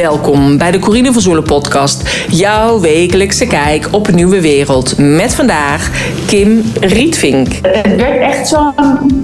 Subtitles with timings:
[0.00, 2.26] Welkom bij de Corine van Zoelen podcast.
[2.28, 4.98] Jouw wekelijkse kijk op een nieuwe wereld.
[4.98, 5.90] Met vandaag
[6.26, 7.48] Kim Rietvink.
[7.62, 8.72] Het werd echt zo'n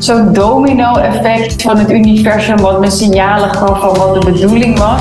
[0.00, 2.56] zo domino-effect van het universum...
[2.56, 5.00] wat me signalen gaf van wat de bedoeling was.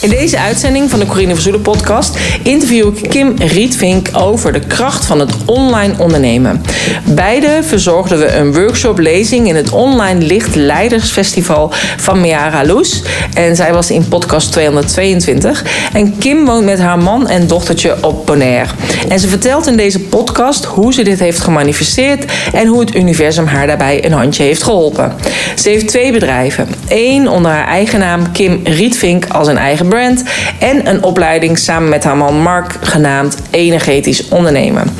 [0.00, 5.04] In deze uitzending van de Corine Verzoelen podcast interview ik Kim Rietvink over de kracht
[5.04, 6.62] van het online ondernemen.
[7.04, 13.02] Beide verzorgden we een workshop-lezing in het Online Licht Leidersfestival van Meara Loes.
[13.34, 15.64] En zij was in podcast 222.
[15.92, 18.72] En Kim woont met haar man en dochtertje op Bonaire.
[19.08, 23.46] En ze vertelt in deze podcast hoe ze dit heeft gemanifesteerd en hoe het universum
[23.46, 25.12] haar daarbij een handje heeft geholpen.
[25.54, 26.68] Ze heeft twee bedrijven.
[26.88, 32.04] Eén onder haar eigen naam Kim Rietvink als een eigen en een opleiding samen met
[32.04, 34.90] haar man Mark genaamd Energetisch Ondernemen.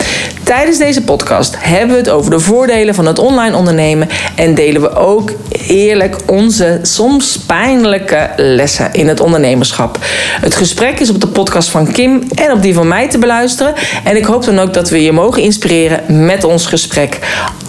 [0.43, 4.81] Tijdens deze podcast hebben we het over de voordelen van het online ondernemen en delen
[4.81, 5.33] we ook
[5.67, 9.99] eerlijk onze soms pijnlijke lessen in het ondernemerschap.
[10.41, 13.75] Het gesprek is op de podcast van Kim en op die van mij te beluisteren
[14.05, 17.19] en ik hoop dan ook dat we je mogen inspireren met ons gesprek.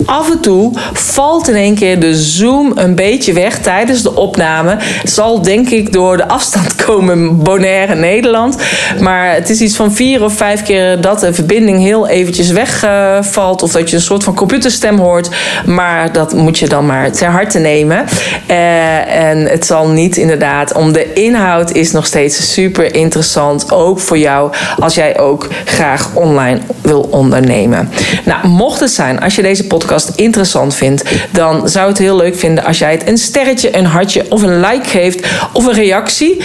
[0.05, 4.77] Af en toe valt in één keer de zoom een beetje weg tijdens de opname.
[5.03, 8.55] Zal denk ik door de afstand komen Bonaire Nederland.
[8.99, 13.63] Maar het is iets van vier of vijf keer dat de verbinding heel eventjes wegvalt.
[13.63, 15.29] of dat je een soort van computerstem hoort.
[15.65, 18.05] Maar dat moet je dan maar ter harte nemen.
[18.49, 23.71] Uh, en het zal niet inderdaad om de inhoud is nog steeds super interessant.
[23.71, 27.89] Ook voor jou als jij ook graag online wil ondernemen.
[28.25, 32.35] Nou, mocht het zijn als je deze podcast interessant vindt, dan zou het heel leuk
[32.35, 36.41] vinden als jij het een sterretje, een hartje of een like geeft of een reactie.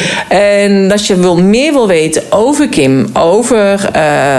[0.61, 3.93] En dat je wil, meer wil weten over Kim, over uh,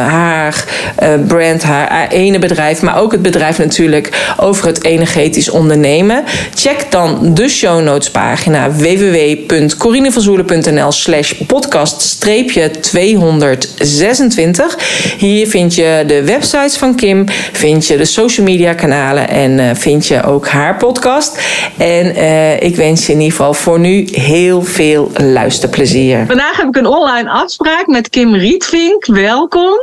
[0.08, 0.66] haar
[1.04, 6.24] uh, brand, haar ene bedrijf, maar ook het bedrijf natuurlijk over het energetisch ondernemen.
[6.56, 14.78] Check dan de show notes pagina www.corinevanzoelen.nl slash podcast 226.
[15.18, 19.70] Hier vind je de websites van Kim, vind je de social media kanalen en uh,
[19.74, 21.42] vind je ook haar podcast.
[21.78, 22.16] En
[22.60, 26.03] ik wens je in ieder geval voor nu heel veel luisterplezier.
[26.12, 29.06] Vandaag heb ik een online afspraak met Kim Rietvink.
[29.06, 29.74] Welkom.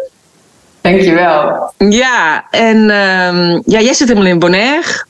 [0.81, 1.73] Dankjewel.
[1.79, 5.05] Ja, en um, ja, jij zit helemaal in Bonaire.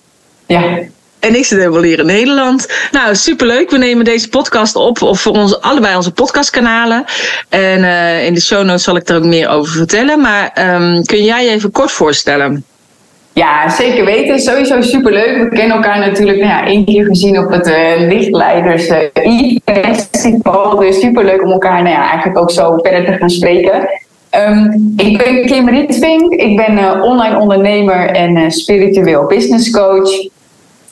[0.46, 0.78] Ja.
[1.18, 2.68] En ik zit helemaal hier in Nederland.
[2.92, 3.70] Nou, superleuk.
[3.70, 7.04] We nemen deze podcast op of voor ons, allebei onze podcastkanalen.
[7.48, 10.20] En uh, in de show notes zal ik er ook meer over vertellen.
[10.20, 12.64] Maar um, kun jij je even kort voorstellen?
[13.32, 14.38] Ja, zeker weten.
[14.38, 15.36] Sowieso superleuk.
[15.36, 18.96] We kennen elkaar natuurlijk nou ja, één keer gezien op het uh, Lichtleiders uh,
[19.64, 23.88] festival Dus superleuk om elkaar nou ja, eigenlijk ook zo verder te gaan spreken.
[24.48, 26.32] Um, ik ben Kim Rietvink.
[26.32, 30.10] Ik ben uh, online ondernemer en spiritueel business coach.
[30.20, 30.30] Ik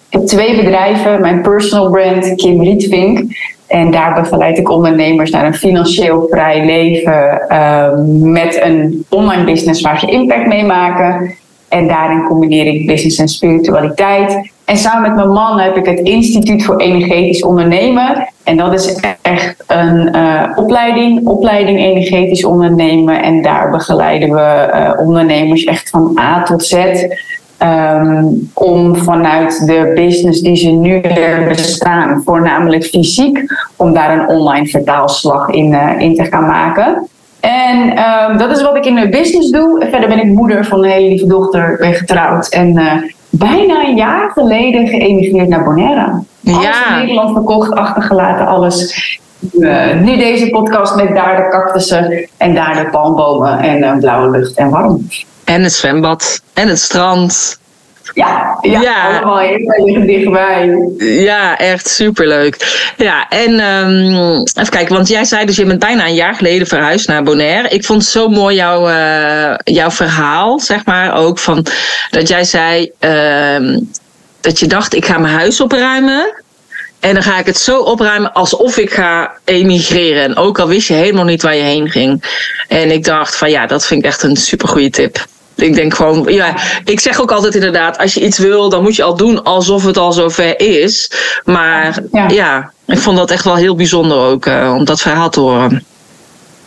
[0.09, 1.21] heb twee bedrijven.
[1.21, 3.21] Mijn personal brand Kim Rietvink.
[3.67, 7.89] En daar begeleid ik ondernemers naar een financieel vrij leven uh,
[8.33, 11.37] met een online business waar ze impact mee maken.
[11.69, 14.51] En daarin combineer ik business en spiritualiteit.
[14.65, 18.29] En samen met mijn man heb ik het Instituut voor Energetisch Ondernemen.
[18.45, 23.23] En dat is echt een uh, opleiding, opleiding energetisch ondernemen.
[23.23, 26.75] En daar begeleiden we uh, ondernemers echt van A tot Z.
[27.63, 31.01] Um, om vanuit de business die ze nu
[31.49, 33.39] bestaan, voornamelijk fysiek,
[33.77, 37.09] om daar een online vertaalslag in, uh, in te gaan maken.
[37.41, 39.87] En um, dat is wat ik in de business doe.
[39.91, 42.49] Verder ben ik moeder van een hele lieve dochter, ben getrouwd.
[42.49, 42.93] En uh,
[43.31, 46.23] bijna een jaar geleden geëmigreerd naar Bonaire.
[46.45, 46.91] Alles ja.
[46.91, 49.19] in Nederland verkocht, achtergelaten, alles.
[49.59, 54.31] Uh, nu deze podcast met daar de cactussen en daar de palmbomen en uh, blauwe
[54.31, 55.09] lucht en warm.
[55.45, 57.59] En het zwembad en het strand.
[58.19, 60.89] Ja, ja, ja, allemaal heel dichtbij.
[60.99, 62.57] Ja, echt superleuk.
[62.97, 66.67] Ja, en um, even kijken, want jij zei dus je bent bijna een jaar geleden
[66.67, 67.69] verhuisd naar Bonaire.
[67.69, 71.67] Ik vond zo mooi jouw, uh, jouw verhaal, zeg maar, ook van
[72.11, 73.79] dat jij zei uh,
[74.41, 76.43] dat je dacht ik ga mijn huis opruimen.
[77.01, 80.23] En dan ga ik het zo opruimen alsof ik ga emigreren.
[80.23, 82.25] En ook al wist je helemaal niet waar je heen ging.
[82.69, 85.27] En ik dacht van ja, dat vind ik echt een super goede tip.
[85.61, 88.97] Ik denk gewoon, ja, ik zeg ook altijd inderdaad, als je iets wil, dan moet
[88.97, 91.11] je al doen alsof het al zover is.
[91.45, 95.31] Maar ja, ja ik vond dat echt wel heel bijzonder ook, uh, om dat verhaal
[95.31, 95.85] te horen.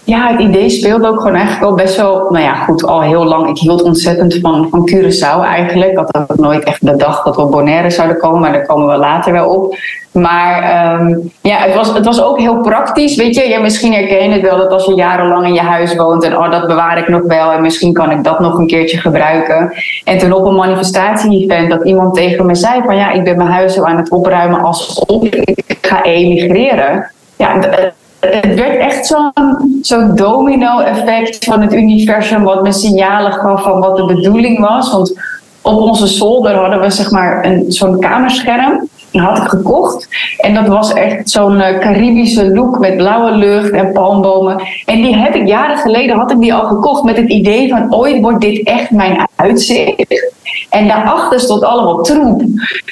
[0.04, 3.24] Ja, het idee speelde ook gewoon eigenlijk al best wel, nou ja, goed, al heel
[3.24, 3.50] lang.
[3.50, 5.92] Ik hield ontzettend van, van Curaçao eigenlijk.
[5.92, 8.88] Ik had ook nooit echt bedacht dat we op Bonaire zouden komen, maar daar komen
[8.88, 9.76] we later wel op.
[10.12, 13.16] Maar ehm, ja, het was, het was ook heel praktisch.
[13.16, 15.96] Weet je, ja, misschien herken je het wel dat als je jarenlang in je huis
[15.96, 18.68] woont en oh, dat bewaar ik nog wel en misschien kan ik dat nog een
[18.68, 19.74] keertje gebruiken.
[20.04, 23.50] En toen op een manifestatie-event dat iemand tegen me zei van ja, ik ben mijn
[23.50, 27.12] huis zo aan het opruimen alsof ik ga emigreren.
[27.36, 27.60] Ja,
[28.22, 33.98] het werd echt zo'n zo domino-effect van het universum, wat me signalen gaf van wat
[33.98, 34.92] de bedoeling was.
[34.92, 35.20] Want
[35.62, 38.90] op onze zolder hadden we zeg maar zo'n kamerscherm.
[39.12, 40.08] Had ik gekocht.
[40.38, 44.62] En dat was echt zo'n uh, Caribische look met blauwe lucht en palmbomen.
[44.86, 47.96] En die heb ik jaren geleden had ik die al gekocht met het idee van
[47.96, 50.30] ooit wordt dit echt mijn uitzicht.
[50.70, 52.44] En daarachter stond allemaal troep.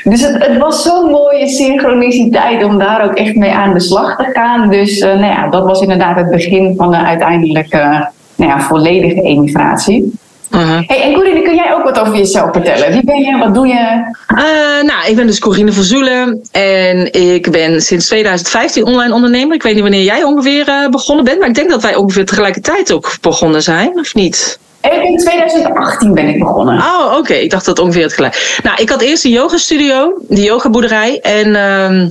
[0.04, 4.30] Dus het, was zo'n mooie synchroniciteit om daar ook echt mee aan de slag te
[4.34, 4.70] gaan.
[4.70, 9.22] Dus uh, nou ja, dat was inderdaad het begin van de uiteindelijke nou ja, volledige
[9.22, 10.14] emigratie.
[10.52, 10.88] Uh-huh.
[10.88, 12.92] Hey, en Corine, kun jij ook wat over jezelf vertellen?
[12.92, 13.38] Wie ben je?
[13.38, 14.14] Wat doe je?
[14.36, 16.42] Uh, nou, ik ben dus Corine van Zoelen.
[16.52, 19.56] En ik ben sinds 2015 online ondernemer.
[19.56, 21.40] Ik weet niet wanneer jij ongeveer uh, begonnen bent.
[21.40, 24.60] Maar ik denk dat wij ongeveer tegelijkertijd ook begonnen zijn, of niet?
[24.82, 26.78] In 2018 ben ik begonnen.
[26.78, 27.34] Oh, oké.
[27.34, 28.60] Ik dacht dat ongeveer het gelijk.
[28.64, 31.20] Nou, ik had eerst een yoga studio, die yogaboerderij.
[31.20, 32.10] En uh,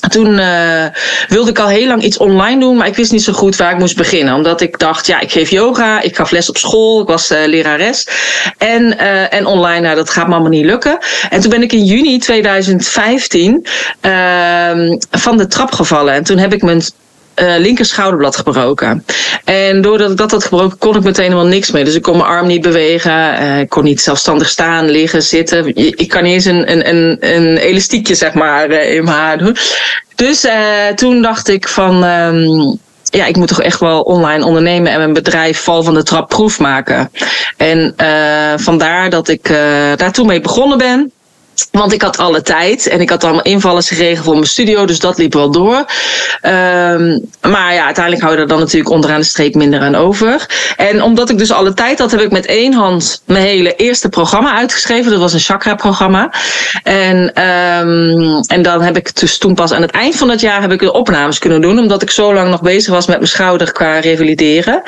[0.00, 0.84] toen uh,
[1.28, 3.72] wilde ik al heel lang iets online doen, maar ik wist niet zo goed waar
[3.72, 4.34] ik moest beginnen.
[4.34, 7.38] Omdat ik dacht, ja, ik geef yoga, ik gaf les op school, ik was uh,
[7.46, 8.08] lerares.
[8.58, 10.98] En, uh, en online, nou, dat gaat me allemaal niet lukken.
[11.30, 13.66] En toen ben ik in juni 2015
[14.00, 16.14] ehm, van de trap gevallen.
[16.14, 16.82] En toen heb ik mijn
[17.42, 19.04] uh, linker schouderblad gebroken.
[19.44, 21.84] En doordat ik dat had gebroken, kon ik meteen helemaal niks meer.
[21.84, 23.12] Dus ik kon mijn arm niet bewegen.
[23.12, 25.76] Uh, ik kon niet zelfstandig staan, liggen, zitten.
[25.76, 29.38] Ik kan niet eens een, een, een, een elastiekje, zeg maar, uh, in mijn haar
[29.38, 29.56] doen.
[30.14, 30.46] Dus
[30.94, 32.04] toen dacht ik van.
[32.04, 36.02] Um, ja, ik moet toch echt wel online ondernemen en mijn bedrijf val van de
[36.02, 37.10] trap proef maken.
[37.56, 37.94] En
[38.56, 39.48] vandaar dat ik
[39.96, 41.12] daar toen mee begonnen ben.
[41.70, 44.98] Want ik had alle tijd en ik had allemaal invallers geregeld voor mijn studio, dus
[44.98, 45.76] dat liep wel door.
[45.76, 50.46] Um, maar ja, uiteindelijk hou je er dan natuurlijk onderaan de streep minder aan over.
[50.76, 54.08] En omdat ik dus alle tijd had, heb ik met één hand mijn hele eerste
[54.08, 55.10] programma uitgeschreven.
[55.10, 56.32] Dat was een chakra-programma.
[56.82, 60.60] En, um, en dan heb ik dus toen pas aan het eind van het jaar
[60.60, 63.28] heb ik de opnames kunnen doen, omdat ik zo lang nog bezig was met mijn
[63.28, 64.82] schouder qua revalideren.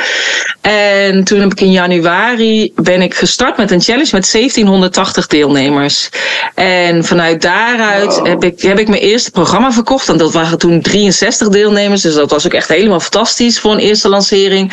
[0.60, 6.08] En toen heb ik in januari ben ik gestart met een challenge met 1780 deelnemers.
[6.56, 10.08] En vanuit daaruit heb, ik, heb ik mijn eerste programma verkocht.
[10.08, 12.02] En dat waren toen 63 deelnemers.
[12.02, 14.72] Dus dat was ook echt helemaal fantastisch voor een eerste lancering.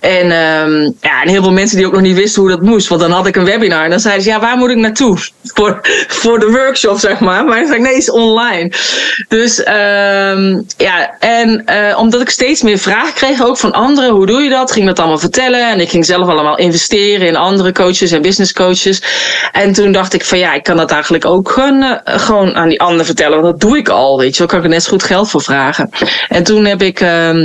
[0.00, 2.88] En, um, ja, en heel veel mensen die ook nog niet wisten hoe dat moest.
[2.88, 3.84] Want dan had ik een webinar.
[3.84, 5.18] En dan zeiden ze, ja, waar moet ik naartoe?
[5.54, 7.44] Voor, voor de workshop, zeg maar.
[7.44, 8.72] Maar dan zei ik, nee, het is online.
[9.28, 14.10] Dus um, ja, en uh, omdat ik steeds meer vragen kreeg, ook van anderen.
[14.10, 14.72] Hoe doe je dat?
[14.72, 15.70] Ging dat allemaal vertellen.
[15.70, 19.02] En ik ging zelf allemaal investeren in andere coaches en business coaches.
[19.52, 22.68] En toen dacht ik van, ja, ik kan dat eigenlijk ook gewoon, uh, gewoon aan
[22.68, 23.40] die ander vertellen.
[23.40, 24.46] Want dat doe ik al, weet je wel.
[24.46, 25.90] kan ik er net zo goed geld voor vragen.
[26.28, 27.00] En toen heb ik...
[27.00, 27.44] Uh,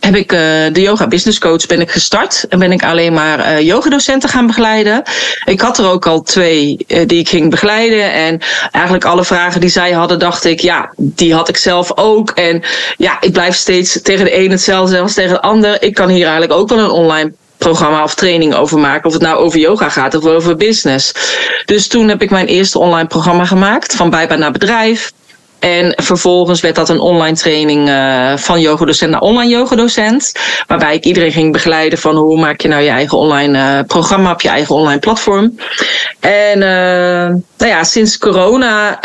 [0.00, 0.38] heb ik uh,
[0.72, 4.46] de yoga business coach ben ik gestart en ben ik alleen maar uh, yogadocenten gaan
[4.46, 5.02] begeleiden.
[5.44, 8.40] Ik had er ook al twee die ik ging begeleiden en
[8.70, 12.62] eigenlijk alle vragen die zij hadden dacht ik ja die had ik zelf ook en
[12.96, 15.82] ja ik blijf steeds tegen de een hetzelfde als tegen de ander.
[15.82, 19.06] Ik kan hier eigenlijk ook wel een online programma of training over maken.
[19.06, 21.12] Of het nou over yoga gaat of over business.
[21.64, 23.94] Dus toen heb ik mijn eerste online programma gemaakt.
[23.94, 25.12] Van bijbaan naar bedrijf.
[25.58, 30.32] En vervolgens werd dat een online training uh, van yogadocent naar online yogadocent.
[30.66, 34.30] Waarbij ik iedereen ging begeleiden van hoe maak je nou je eigen online uh, programma
[34.30, 35.58] op je eigen online platform.
[36.20, 38.98] En uh, nou ja, sinds corona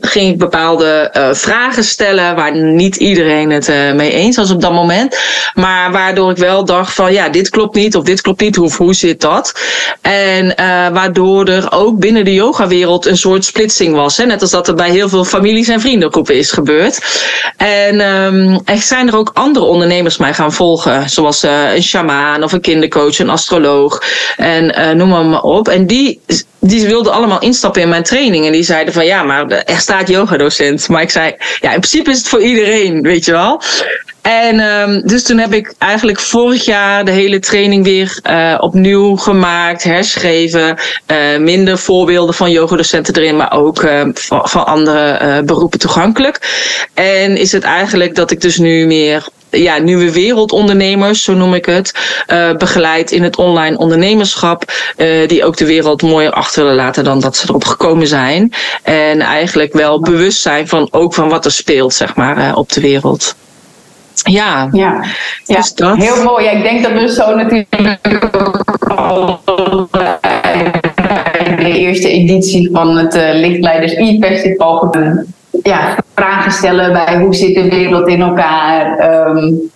[0.00, 5.18] ging ik bepaalde vragen stellen waar niet iedereen het mee eens was op dat moment.
[5.54, 8.72] Maar waardoor ik wel dacht van ja, dit klopt niet of dit klopt niet, hoe,
[8.76, 9.60] hoe zit dat?
[10.00, 10.54] En
[10.92, 14.16] waardoor er ook binnen de yogawereld een soort splitsing was.
[14.16, 14.24] Hè?
[14.24, 16.98] Net als dat er bij heel veel families en vriendengroepen is gebeurd.
[17.56, 21.10] En um, er zijn er ook andere ondernemers mij gaan volgen.
[21.10, 24.02] Zoals uh, een shamaan of een kindercoach, een astroloog.
[24.36, 25.68] En uh, noem maar, op.
[25.68, 26.20] En die,
[26.58, 28.46] die wilden allemaal instappen in mijn training.
[28.46, 30.88] En die zeiden van ja, maar er staat yogadocent.
[30.88, 33.62] Maar ik zei, ja, in principe is het voor iedereen, weet je wel.
[34.22, 39.16] En um, dus toen heb ik eigenlijk vorig jaar de hele training weer uh, opnieuw
[39.16, 40.78] gemaakt, herschreven.
[41.06, 46.38] Uh, minder voorbeelden van yogadocenten erin, maar ook uh, van, van, andere beroepen toegankelijk.
[46.94, 51.66] En is het eigenlijk dat ik dus nu meer ja, nieuwe wereldondernemers, zo noem ik
[51.66, 51.94] het,
[52.28, 57.04] uh, begeleid in het online ondernemerschap, uh, die ook de wereld mooier achter willen laten
[57.04, 58.52] dan dat ze erop gekomen zijn.
[58.82, 62.72] En eigenlijk wel bewust zijn van ook van wat er speelt, zeg maar, uh, op
[62.72, 63.34] de wereld.
[64.22, 65.04] Ja, ja.
[65.44, 65.56] ja.
[65.56, 65.96] Dus dat.
[65.96, 66.44] heel mooi.
[66.44, 67.98] Ja, ik denk dat we zo natuurlijk
[71.58, 74.94] de eerste editie van het uh, Lichtleiders e-festival
[75.62, 79.10] ja, vragen stellen bij hoe zit de wereld in elkaar.
[79.28, 79.70] Um,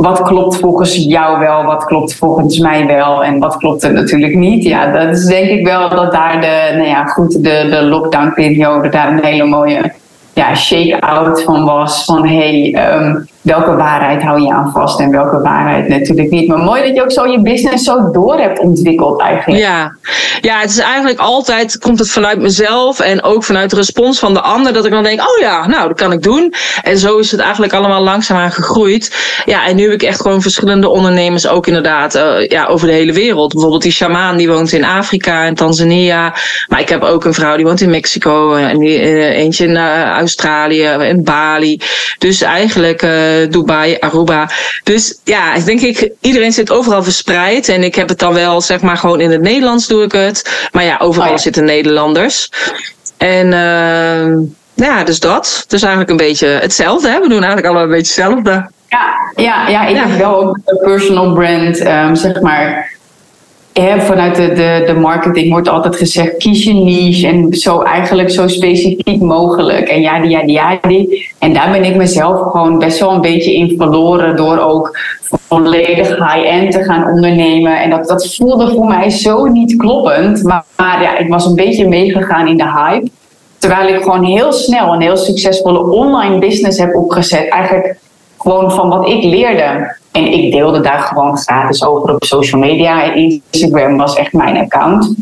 [0.00, 4.34] wat klopt volgens jou wel, wat klopt volgens mij wel en wat klopt er natuurlijk
[4.34, 4.64] niet.
[4.64, 8.88] Ja, dat is denk ik wel dat daar de, nou ja, goed, de, de lockdown-periode
[8.88, 9.92] daar een hele mooie
[10.32, 12.04] ja, shake-out van was.
[12.04, 16.48] Van hey, ehm, welke waarheid hou je aan vast en welke waarheid natuurlijk niet.
[16.48, 19.62] Maar mooi dat je ook zo je business zo door hebt ontwikkeld eigenlijk.
[19.62, 19.96] Ja,
[20.40, 24.34] ja het is eigenlijk altijd, komt het vanuit mezelf en ook vanuit de respons van
[24.34, 26.54] de ander, dat ik dan denk, oh ja, nou, dat kan ik doen.
[26.82, 29.16] En zo is het eigenlijk allemaal langzaamaan gegroeid.
[29.44, 32.92] Ja, en nu heb ik echt gewoon verschillende ondernemers ook inderdaad uh, ja, over de
[32.92, 33.52] hele wereld.
[33.52, 36.34] Bijvoorbeeld die shamaan die woont in Afrika en Tanzania.
[36.68, 40.02] Maar ik heb ook een vrouw die woont in Mexico en uh, eentje in uh,
[40.02, 41.80] Australië en Bali.
[42.18, 43.02] Dus eigenlijk
[43.50, 44.50] Dubai, Aruba.
[44.84, 47.68] Dus ja, ik denk ik, iedereen zit overal verspreid.
[47.68, 50.68] En ik heb het dan wel, zeg maar, gewoon in het Nederlands doe ik het.
[50.72, 52.50] Maar ja, overal oh zitten Nederlanders.
[53.16, 55.60] En uh, ja, dus dat.
[55.62, 57.08] Het is eigenlijk een beetje hetzelfde.
[57.08, 57.20] Hè?
[57.20, 58.70] We doen eigenlijk allemaal een beetje hetzelfde.
[58.88, 62.90] Ja, ja, ja ik heb wel ook een personal brand, um, zeg maar
[63.98, 68.48] vanuit de, de, de marketing wordt altijd gezegd: kies je niche en zo eigenlijk zo
[68.48, 69.88] specifiek mogelijk.
[69.88, 71.28] En ja, die, ja, die, ja, die.
[71.38, 74.98] En daar ben ik mezelf gewoon best wel een beetje in verloren door ook
[75.48, 77.80] volledig high-end te gaan ondernemen.
[77.80, 80.42] En dat, dat voelde voor mij zo niet kloppend.
[80.42, 83.08] Maar, maar ja, ik was een beetje meegegaan in de hype.
[83.58, 87.48] Terwijl ik gewoon heel snel een heel succesvolle online business heb opgezet.
[87.48, 87.98] Eigenlijk
[88.40, 89.96] gewoon van wat ik leerde.
[90.12, 93.12] En ik deelde daar gewoon gratis over op social media.
[93.12, 95.14] Instagram was echt mijn account.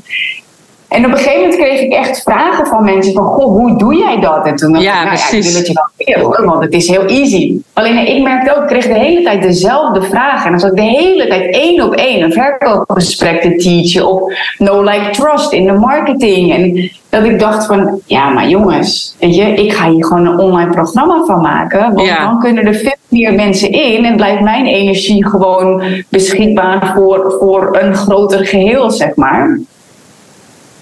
[0.88, 3.94] En op een gegeven moment kreeg ik echt vragen van mensen van, goh, hoe doe
[3.94, 4.46] jij dat?
[4.46, 6.72] En toen dacht ja, ik, nou ja, ik wil het je wel leren want het
[6.72, 7.56] is heel easy.
[7.72, 10.44] Alleen ik merkte ook, ik kreeg de hele tijd dezelfde vragen.
[10.44, 14.32] En dan zat ik de hele tijd één op één een verkoopgesprek te teachen op
[14.58, 16.52] no like trust in de marketing.
[16.52, 20.38] En dat ik dacht van, ja, maar jongens, weet je, ik ga hier gewoon een
[20.38, 21.94] online programma van maken.
[21.94, 27.36] Want dan kunnen er veel meer mensen in en blijft mijn energie gewoon beschikbaar voor,
[27.40, 29.58] voor een groter geheel, zeg maar.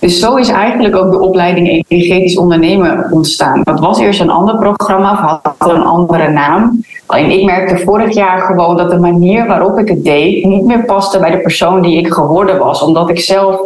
[0.06, 3.60] Dus zo is eigenlijk ook de opleiding Energetisch Ondernemen ontstaan.
[3.64, 6.84] Dat was eerst een ander programma, of had een andere naam.
[7.06, 10.84] Alleen ik merkte vorig jaar gewoon dat de manier waarop ik het deed niet meer
[10.84, 12.82] paste bij de persoon die ik geworden was.
[12.82, 13.60] Omdat ik zelf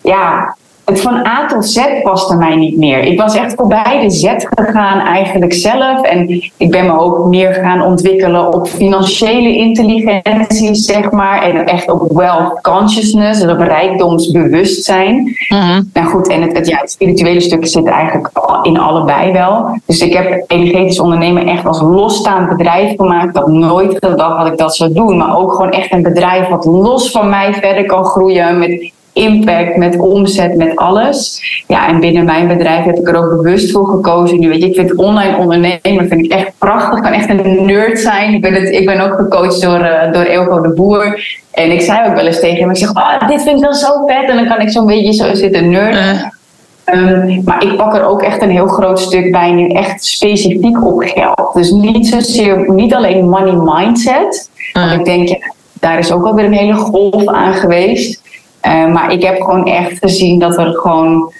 [0.00, 2.98] ja, het van A tot Z paste mij niet meer.
[2.98, 6.02] Ik was echt voorbij de Z gegaan eigenlijk zelf.
[6.02, 11.42] En ik ben me ook meer gaan ontwikkelen op financiële intelligentie, zeg maar.
[11.42, 15.36] En echt op wealth consciousness, dus op rijkdomsbewustzijn.
[15.48, 18.30] Mm Nou goed, en het, het, ja, het spirituele stuk zit eigenlijk
[18.62, 19.78] in allebei wel.
[19.86, 23.36] Dus ik heb energetisch ondernemen echt als losstaand bedrijf gemaakt.
[23.36, 25.16] Had nooit gedacht dat ik dat zou doen.
[25.16, 28.58] Maar ook gewoon echt een bedrijf wat los van mij verder kan groeien.
[28.58, 31.42] Met impact, met omzet, met alles.
[31.66, 34.40] Ja, en binnen mijn bedrijf heb ik er ook bewust voor gekozen.
[34.40, 36.96] Nu weet je, ik vind online ondernemen vind ik echt prachtig.
[36.96, 38.34] Ik kan echt een nerd zijn.
[38.34, 41.26] Ik ben, het, ik ben ook gecoacht door, uh, door Elko de Boer.
[41.50, 43.74] En ik zei ook wel eens tegen hem, ik zeg, oh, dit vind ik dan
[43.74, 44.30] zo vet.
[44.30, 46.14] En dan kan ik zo'n beetje zo zitten nerden.
[46.14, 46.22] Uh.
[46.94, 50.84] Um, maar ik pak er ook echt een heel groot stuk bij nu echt specifiek
[50.84, 51.50] op geld.
[51.54, 54.50] Dus niet zozeer, niet alleen money mindset.
[54.72, 54.88] Uh.
[54.88, 58.22] Want ik denk, ja, daar is ook alweer een hele golf aan geweest.
[58.66, 61.32] Uh, maar ik heb gewoon echt gezien dat er gewoon.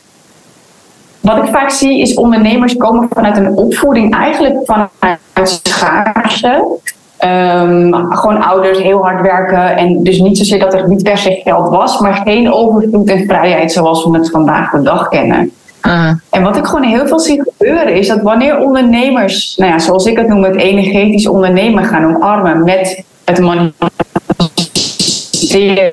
[1.20, 6.78] Wat ik vaak zie is ondernemers komen vanuit een opvoeding eigenlijk vanuit schaarste.
[7.24, 11.40] Um, gewoon ouders heel hard werken en dus niet zozeer dat er niet per se
[11.44, 15.52] geld was, maar geen overvloed en vrijheid zoals we het vandaag de dag kennen.
[15.86, 16.10] Uh.
[16.30, 20.06] En wat ik gewoon heel veel zie gebeuren is dat wanneer ondernemers, nou ja, zoals
[20.06, 25.90] ik het noem, het energetisch ondernemen gaan omarmen met het manifesteren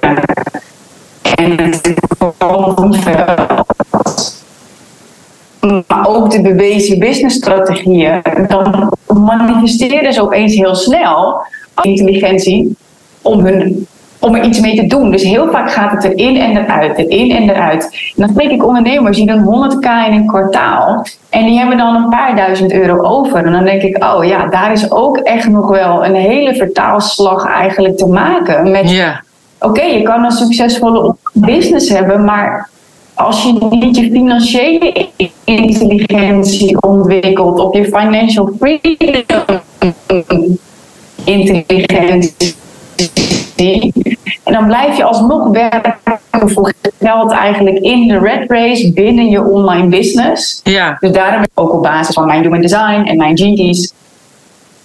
[0.00, 0.03] en
[5.86, 11.42] maar ook de bewezen businessstrategieën, dan manifesteren ze opeens heel snel
[11.82, 12.76] intelligentie
[13.22, 13.86] om, hun,
[14.18, 15.10] om er iets mee te doen.
[15.10, 17.82] Dus heel vaak gaat het erin en eruit, erin en eruit.
[17.84, 21.94] En dan spreek ik ondernemers die doen 100k in een kwartaal en die hebben dan
[21.94, 23.46] een paar duizend euro over.
[23.46, 27.46] En dan denk ik, oh ja, daar is ook echt nog wel een hele vertaalslag
[27.46, 28.90] eigenlijk te maken met...
[28.90, 29.16] Yeah
[29.64, 32.70] oké, je kan een succesvolle business hebben, maar
[33.14, 35.08] als je niet je financiële
[35.44, 40.58] intelligentie ontwikkelt, of je financial freedom
[41.24, 42.54] intelligentie,
[44.44, 45.96] en dan blijf je alsnog werken
[46.30, 50.60] voor geld eigenlijk in de red race binnen je online business.
[50.62, 50.96] Ja.
[51.00, 53.92] Dus daarom ook op basis van mijn human design en mijn GT's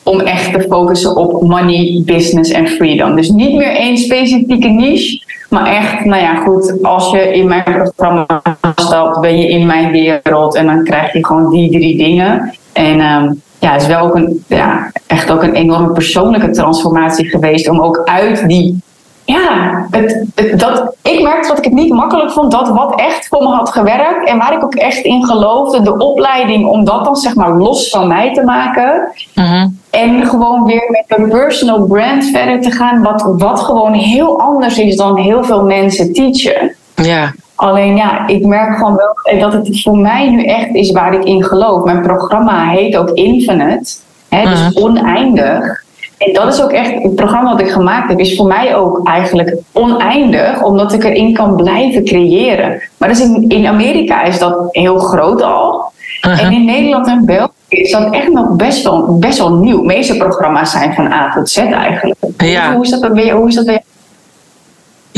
[0.03, 3.15] om echt te focussen op money, business en freedom.
[3.15, 7.63] Dus niet meer één specifieke niche, maar echt, nou ja, goed, als je in mijn
[7.63, 8.41] programma
[8.75, 12.53] stapt, ben je in mijn wereld en dan krijg je gewoon die drie dingen.
[12.73, 17.29] En ehm, ja, het is wel ook een, ja, echt ook een enorme persoonlijke transformatie
[17.29, 18.81] geweest om ook uit die
[19.29, 20.25] ja, het,
[20.59, 22.51] dat, ik merkte dat ik het niet makkelijk vond.
[22.51, 25.97] Dat wat echt voor me had gewerkt en waar ik ook echt in geloofde, de
[25.97, 29.11] opleiding om dat dan zeg maar los van mij te maken.
[29.35, 29.67] Mhm.
[29.89, 34.77] En gewoon weer met mijn personal brand verder te gaan, wat, wat gewoon heel anders
[34.77, 36.75] is dan heel veel mensen teachen.
[36.96, 37.34] Ja.
[37.55, 41.24] Alleen ja, ik merk gewoon wel dat het voor mij nu echt is waar ik
[41.24, 41.84] in geloof.
[41.84, 43.91] Mijn programma heet ook Infinite,
[44.29, 44.84] hè, dus mhm.
[44.84, 45.84] oneindig.
[46.17, 49.08] En dat is ook echt, het programma dat ik gemaakt heb, is voor mij ook
[49.08, 52.81] eigenlijk oneindig, omdat ik erin kan blijven creëren.
[52.98, 55.91] Maar dus in, in Amerika is dat heel groot al.
[56.22, 56.46] Uh-huh.
[56.46, 59.79] En in Nederland en België is dat echt nog best wel, best wel nieuw.
[59.79, 62.19] De meeste programma's zijn van A tot Z eigenlijk.
[62.38, 62.73] Ja.
[62.73, 63.81] Hoe, is dat weer, hoe is dat weer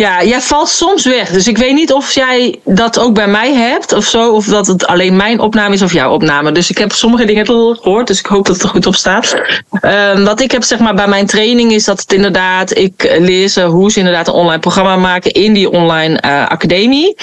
[0.02, 1.30] ja, jij valt soms weg.
[1.30, 4.32] Dus ik weet niet of jij dat ook bij mij hebt of zo.
[4.32, 6.52] Of dat het alleen mijn opname is of jouw opname.
[6.52, 8.08] Dus ik heb sommige dingen gehoord.
[8.08, 9.36] Dus ik hoop dat het er goed op staat.
[9.82, 12.78] Um, wat ik heb zeg maar bij mijn training is dat het inderdaad.
[12.78, 17.16] Ik leer ze hoe ze inderdaad een online programma maken in die online uh, academie.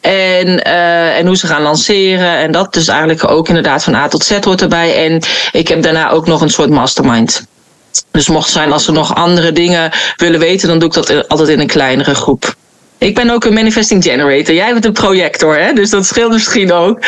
[0.00, 2.36] En, uh, en hoe ze gaan lanceren.
[2.36, 5.06] En dat dus eigenlijk ook inderdaad van A tot Z hoort erbij.
[5.06, 5.22] En
[5.52, 7.48] ik heb daarna ook nog een soort mastermind.
[8.10, 11.48] Dus mocht zijn als ze nog andere dingen willen weten, dan doe ik dat altijd
[11.48, 12.54] in een kleinere groep.
[13.00, 14.54] Ik ben ook een manifesting generator.
[14.54, 15.72] Jij bent een projector, hè?
[15.72, 16.98] Dus dat scheelt misschien ook.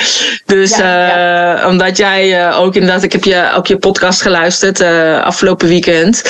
[0.46, 5.22] Dus uh, omdat jij uh, ook inderdaad, ik heb je ook je podcast geluisterd uh,
[5.22, 6.22] afgelopen weekend.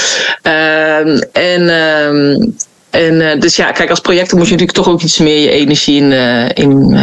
[0.42, 2.56] Ehm, en um,
[2.90, 6.00] en dus ja, kijk, als projector moet je natuurlijk toch ook iets meer je energie
[6.00, 6.12] in,
[6.54, 6.99] in,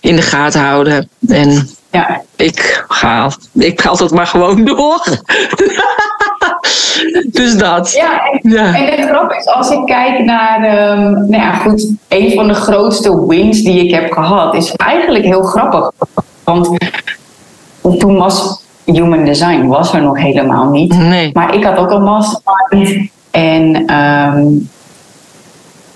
[0.00, 1.08] in de gaten houden.
[1.28, 2.22] En ja.
[2.36, 5.04] ik ga, ik ga altijd maar gewoon door.
[7.38, 7.92] dus dat.
[7.92, 8.74] Ja, en, ja.
[8.74, 12.54] en het grap is, als ik kijk naar, um, nou ja, goed, een van de
[12.54, 15.90] grootste wins die ik heb gehad, is eigenlijk heel grappig.
[16.44, 16.78] Want
[17.98, 20.98] toen was Human Design was er nog helemaal niet.
[20.98, 21.30] Nee.
[21.32, 23.10] Maar ik had ook een mastermind.
[23.30, 24.68] En um,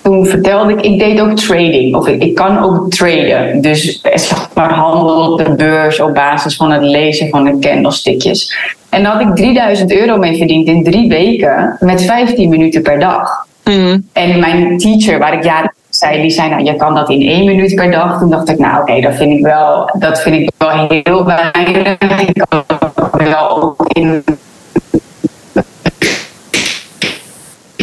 [0.03, 1.95] toen vertelde ik, ik deed ook trading.
[1.97, 3.61] Of ik, ik kan ook traden.
[3.61, 8.57] Dus zeg maar handel op de beurs op basis van het lezen van de candlestickjes.
[8.93, 13.01] En daar had ik 3000 euro mee verdiend in drie weken met 15 minuten per
[13.01, 13.47] dag.
[13.65, 14.09] Mm.
[14.13, 17.45] En mijn teacher, waar ik jaren zei, die zei, nou, je kan dat in één
[17.45, 18.19] minuut per dag.
[18.19, 21.99] Toen dacht ik, nou, oké, dat vind ik wel, dat vind ik wel heel weinig.
[22.27, 22.65] Ik kan
[23.13, 24.25] wel ook in,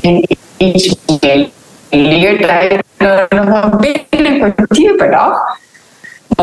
[0.01, 0.25] in
[0.57, 0.95] iets
[1.89, 2.83] leertijd
[3.77, 5.57] binnen een kwartier per dag.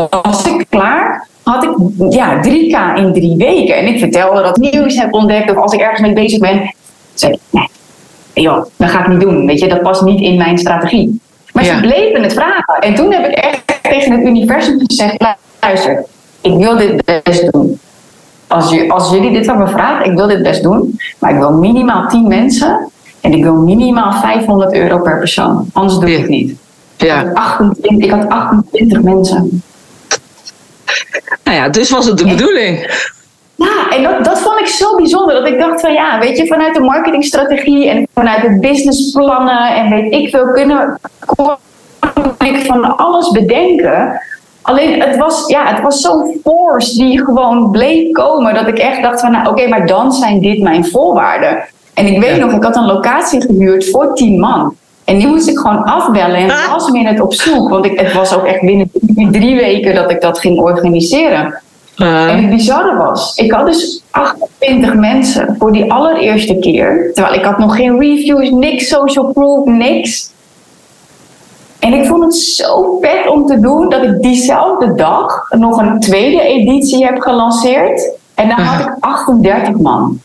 [0.09, 1.26] Was ik klaar,
[1.69, 3.75] ik ja, 3K in drie weken.
[3.77, 6.73] En ik vertelde dat ik nieuws heb ontdekt of als ik ergens mee bezig ben,
[7.13, 7.69] zei ik, nee,
[8.33, 9.45] joh, dat ga ik niet doen.
[9.45, 11.19] Weet je, dat past niet in mijn strategie.
[11.53, 12.79] Maar ze bleven het vragen.
[12.79, 15.25] En toen heb ik echt tegen het universum gezegd,
[15.59, 16.05] luister,
[16.41, 17.79] ik wil dit best doen.
[18.47, 21.37] Als, je, als jullie dit van me vragen, ik wil dit best doen, maar ik
[21.37, 22.89] wil minimaal 10 mensen
[23.21, 25.69] en ik wil minimaal 500 euro per persoon.
[25.73, 26.55] Anders doe ik het niet.
[26.97, 27.21] Ja.
[27.21, 29.61] Ik, had 28, ik had 28 mensen.
[31.43, 33.05] Nou ja, dus was het de bedoeling.
[33.55, 35.35] Ja, en dat, dat vond ik zo bijzonder.
[35.35, 39.89] Dat ik dacht van ja, weet je, vanuit de marketingstrategie en vanuit de businessplannen en
[39.89, 40.99] weet ik veel, kunnen
[42.39, 44.21] ik van alles bedenken.
[44.61, 48.53] Alleen het was, ja, het was zo'n force die gewoon bleef komen.
[48.53, 51.63] Dat ik echt dacht van nou oké, maar dan zijn dit mijn voorwaarden.
[51.93, 54.75] En ik weet nog, ik had een locatie gehuurd voor tien man.
[55.07, 56.71] En die moest ik gewoon afbellen en ah.
[56.71, 57.69] was het op zoek.
[57.69, 58.91] Want ik, het was ook echt binnen
[59.31, 61.61] drie weken dat ik dat ging organiseren.
[61.97, 62.29] Uh.
[62.29, 67.11] En het bizarre was, ik had dus 28 mensen voor die allereerste keer.
[67.13, 70.31] Terwijl ik had nog geen reviews, niks social proof, niks.
[71.79, 75.99] En ik vond het zo vet om te doen dat ik diezelfde dag nog een
[75.99, 78.11] tweede editie heb gelanceerd.
[78.33, 80.19] En dan had ik 38 man.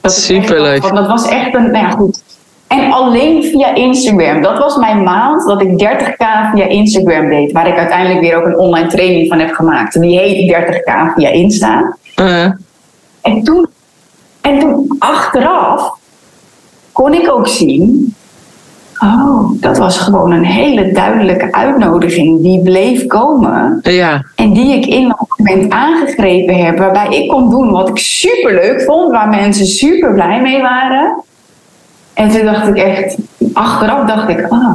[0.00, 0.82] Dat Superleuk.
[0.82, 2.22] Want dat was echt een, nou ja, goed.
[2.98, 4.42] En alleen via Instagram.
[4.42, 7.52] Dat was mijn maand dat ik 30k via Instagram deed.
[7.52, 10.00] Waar ik uiteindelijk weer ook een online training van heb gemaakt.
[10.00, 11.96] Die heet 30k via Insta.
[12.20, 12.44] Uh.
[13.22, 13.66] En, toen,
[14.40, 15.92] en toen achteraf
[16.92, 18.12] kon ik ook zien
[19.00, 23.80] Oh, dat was gewoon een hele duidelijke uitnodiging die bleef komen.
[23.82, 24.24] Ja.
[24.34, 26.78] En die ik in dat moment aangegrepen heb.
[26.78, 29.10] Waarbij ik kon doen wat ik super leuk vond.
[29.10, 31.22] Waar mensen super blij mee waren.
[32.18, 33.16] En toen dacht ik echt,
[33.52, 34.74] achteraf dacht ik, ah.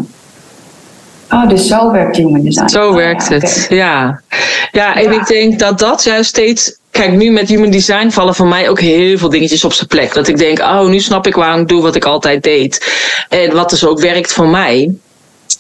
[1.30, 2.70] Oh, dus zo werkt human design.
[2.70, 4.22] Zo werkt het, ja.
[4.72, 4.96] ja.
[4.96, 8.70] en ik denk dat dat juist steeds kijk, nu met human design vallen voor mij
[8.70, 10.14] ook heel veel dingetjes op zijn plek.
[10.14, 12.94] Dat ik denk, oh, nu snap ik waarom ik doe wat ik altijd deed.
[13.30, 14.96] En wat dus ook werkt voor mij.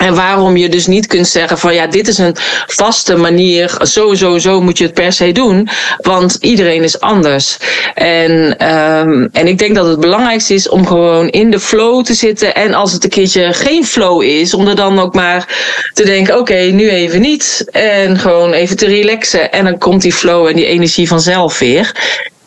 [0.03, 2.35] En waarom je dus niet kunt zeggen van ja, dit is een
[2.67, 5.69] vaste manier, zo, zo, zo moet je het per se doen,
[6.01, 7.57] want iedereen is anders.
[7.93, 8.31] En,
[8.73, 12.55] um, en ik denk dat het belangrijkste is om gewoon in de flow te zitten
[12.55, 15.47] en als het een keertje geen flow is, om er dan ook maar
[15.93, 20.13] te denken, oké, nu even niet en gewoon even te relaxen en dan komt die
[20.13, 21.91] flow en die energie vanzelf weer.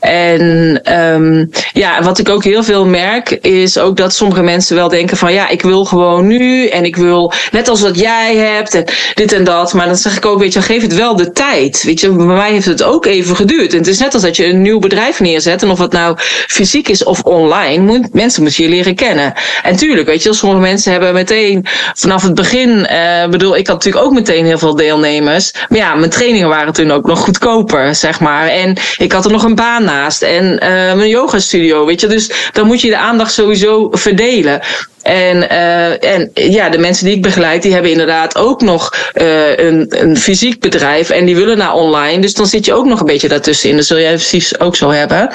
[0.07, 4.89] En um, ja, wat ik ook heel veel merk, is ook dat sommige mensen wel
[4.89, 8.75] denken van ja, ik wil gewoon nu en ik wil net als wat jij hebt
[8.75, 9.73] en dit en dat.
[9.73, 11.83] Maar dan zeg ik ook, weet je, geef het wel de tijd.
[11.83, 13.73] Weet je, bij mij heeft het ook even geduurd.
[13.73, 16.17] En het is net als dat je een nieuw bedrijf neerzet en of het nou
[16.47, 19.33] fysiek is of online, moet, mensen moeten je leren kennen.
[19.63, 23.77] En tuurlijk, weet je, sommige mensen hebben meteen vanaf het begin, uh, bedoel, ik had
[23.77, 25.53] natuurlijk ook meteen heel veel deelnemers.
[25.69, 28.47] Maar ja, mijn trainingen waren toen ook nog goedkoper, zeg maar.
[28.47, 30.59] En ik had er nog een baan na en uh,
[30.95, 32.07] mijn yoga studio, weet je.
[32.07, 34.61] Dus dan moet je de aandacht sowieso verdelen.
[35.03, 39.57] En, uh, en ja, de mensen die ik begeleid, die hebben inderdaad ook nog uh,
[39.57, 42.21] een, een fysiek bedrijf en die willen naar online.
[42.21, 43.77] Dus dan zit je ook nog een beetje daartussen in.
[43.77, 45.31] Dat zul jij precies ook zo hebben.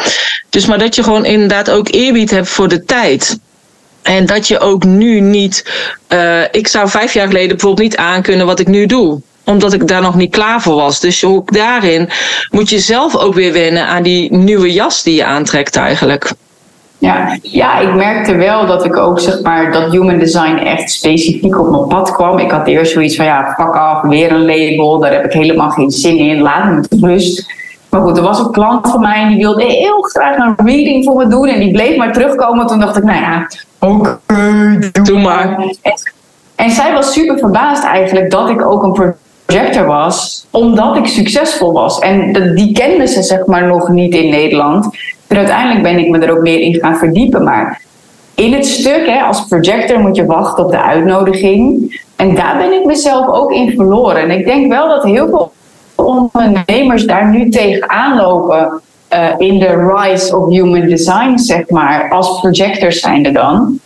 [0.49, 3.39] Dus maar dat je gewoon inderdaad ook eerbied hebt voor de tijd.
[4.01, 5.65] En dat je ook nu niet.
[6.51, 10.01] Ik zou vijf jaar geleden bijvoorbeeld niet aankunnen wat ik nu doe omdat ik daar
[10.01, 10.99] nog niet klaar voor was.
[10.99, 12.09] Dus ook daarin
[12.49, 16.31] moet je zelf ook weer wennen aan die nieuwe jas die je aantrekt eigenlijk.
[16.97, 21.59] Ja, ja, ik merkte wel dat ik ook zeg maar dat human design echt specifiek
[21.59, 22.37] op mijn pad kwam.
[22.37, 25.69] Ik had eerst zoiets van ja, pak af, weer een label, daar heb ik helemaal
[25.69, 27.59] geen zin in, laat me met rust.
[27.89, 31.15] Maar goed, er was een klant van mij die wilde heel graag een reading voor
[31.15, 32.67] me doen en die bleef maar terugkomen.
[32.67, 33.47] Toen dacht ik, nou ja,
[33.79, 34.19] oké,
[35.03, 35.57] doe, maar.
[35.81, 35.93] En,
[36.55, 39.15] en, zij was super verbaasd eigenlijk dat ik ook een
[39.51, 41.99] projector was, omdat ik succesvol was.
[41.99, 44.85] En die kenden ze zeg maar nog niet in Nederland.
[45.27, 47.43] En uiteindelijk ben ik me er ook meer in gaan verdiepen.
[47.43, 47.81] Maar
[48.35, 51.91] in het stuk, hè, als projector moet je wachten op de uitnodiging.
[52.15, 54.21] En daar ben ik mezelf ook in verloren.
[54.21, 55.51] En ik denk wel dat heel veel
[55.95, 58.81] ondernemers daar nu tegenaan lopen.
[59.13, 63.79] Uh, in de rise of human design, zeg maar, als projectors zijnde dan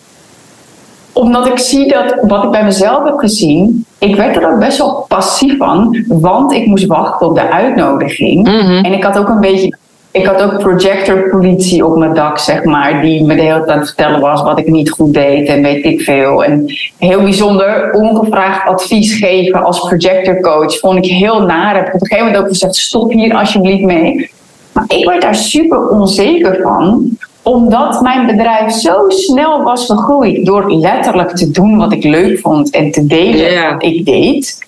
[1.16, 4.78] omdat ik zie dat wat ik bij mezelf heb gezien, ik werd er ook best
[4.78, 8.44] wel passief van, want ik moest wachten op de uitnodiging.
[8.44, 8.84] Mhm.
[8.84, 9.78] En ik had ook een beetje,
[10.12, 13.78] ik had ook projectorpolitie op mijn dak, zeg maar, die me de hele tijd aan
[13.78, 16.44] het vertellen was wat ik niet goed deed en weet ik veel.
[16.44, 16.66] En
[16.98, 21.76] heel bijzonder, ongevraagd advies geven als projectorcoach vond ik heel naar.
[21.76, 24.30] Heb ik op een gegeven moment ook gezegd, stop hier alsjeblieft mee.
[24.72, 30.72] Maar ik werd daar super onzeker van, omdat mijn bedrijf zo snel was gegroeid door
[30.72, 34.66] letterlijk te doen wat ik leuk vond en te delen wat ik deed.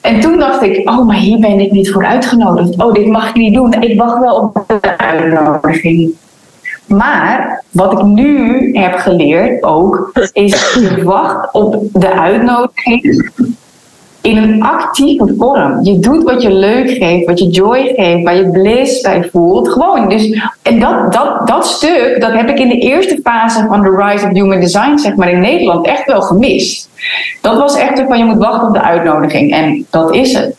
[0.00, 2.82] En toen dacht ik, oh, maar hier ben ik niet voor uitgenodigd.
[2.82, 3.72] Oh, dit mag ik niet doen.
[3.72, 6.12] Ik wacht wel op de uitnodiging.
[6.86, 13.30] Maar wat ik nu heb geleerd ook, is je wacht op de uitnodiging
[14.22, 15.84] in een actieve vorm.
[15.84, 19.68] Je doet wat je leuk geeft, wat je joy geeft, waar je bliss bij voelt.
[19.68, 20.08] Gewoon.
[20.08, 23.96] Dus, en dat, dat, dat stuk, dat heb ik in de eerste fase van de
[23.96, 26.88] Rise of Human Design, zeg maar, in Nederland echt wel gemist.
[27.40, 29.52] Dat was echt van je moet wachten op de uitnodiging.
[29.52, 30.54] En dat is het.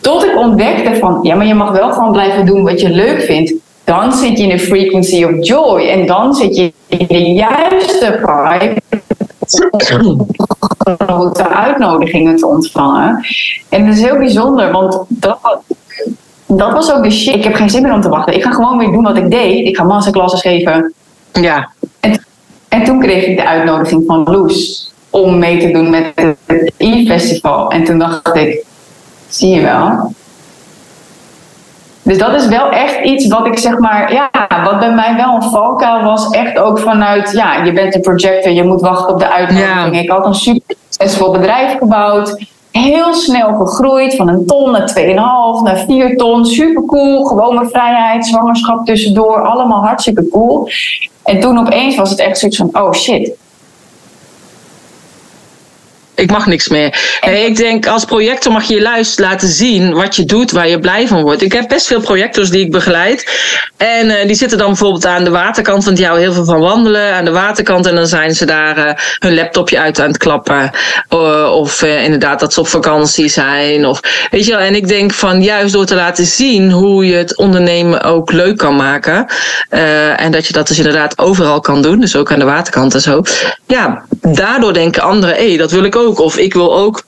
[0.00, 3.20] Tot ik ontdekte van, ja, maar je mag wel gewoon blijven doen wat je leuk
[3.20, 3.54] vindt.
[3.84, 5.80] Dan zit je in een frequency of joy.
[5.80, 8.76] En dan zit je in de juiste vibe
[10.96, 13.26] grote uitnodigingen te ontvangen.
[13.68, 15.38] En dat is heel bijzonder, want dat,
[16.46, 17.34] dat was ook de shit.
[17.34, 18.34] Ik heb geen zin meer om te wachten.
[18.34, 19.66] Ik ga gewoon weer doen wat ik deed.
[19.66, 20.94] Ik ga masterclasses geven.
[21.32, 21.70] Ja.
[22.00, 22.24] En,
[22.68, 27.70] en toen kreeg ik de uitnodiging van Loes om mee te doen met het e-festival.
[27.70, 28.64] En toen dacht ik,
[29.28, 30.12] zie je wel,
[32.08, 34.30] dus dat is wel echt iets wat ik zeg maar, ja,
[34.64, 36.30] wat bij mij wel een valkuil was.
[36.30, 39.98] Echt ook vanuit, ja, je bent een projector, je moet wachten op de uitnodiging.
[39.98, 42.44] Ik had een super succesvol bedrijf gebouwd.
[42.70, 45.04] Heel snel gegroeid, van een ton naar 2,5
[45.62, 46.44] naar 4 ton.
[46.44, 50.68] Super cool, gewoon mijn vrijheid, zwangerschap tussendoor, allemaal hartstikke cool.
[51.24, 53.32] En toen opeens was het echt zoiets van, oh shit,
[56.18, 57.18] ik mag niks meer.
[57.46, 60.78] ik denk, als projector mag je je luister laten zien wat je doet, waar je
[60.78, 61.42] blij van wordt.
[61.42, 63.30] Ik heb best veel projectors die ik begeleid.
[63.76, 66.60] En uh, die zitten dan bijvoorbeeld aan de waterkant, want die houden heel veel van
[66.60, 67.14] wandelen.
[67.14, 70.70] Aan de waterkant en dan zijn ze daar uh, hun laptopje uit aan het klappen.
[71.14, 73.86] Uh, of inderdaad dat ze op vakantie zijn.
[73.86, 74.00] Of,
[74.30, 77.36] weet je wel, en ik denk van juist door te laten zien hoe je het
[77.36, 79.26] ondernemen ook leuk kan maken.
[80.16, 82.00] en dat je dat dus inderdaad overal kan doen.
[82.00, 83.22] Dus ook aan de waterkant en zo.
[83.66, 87.02] Ja, daardoor denken anderen, hé, hey, dat wil ik ook of ik wil ook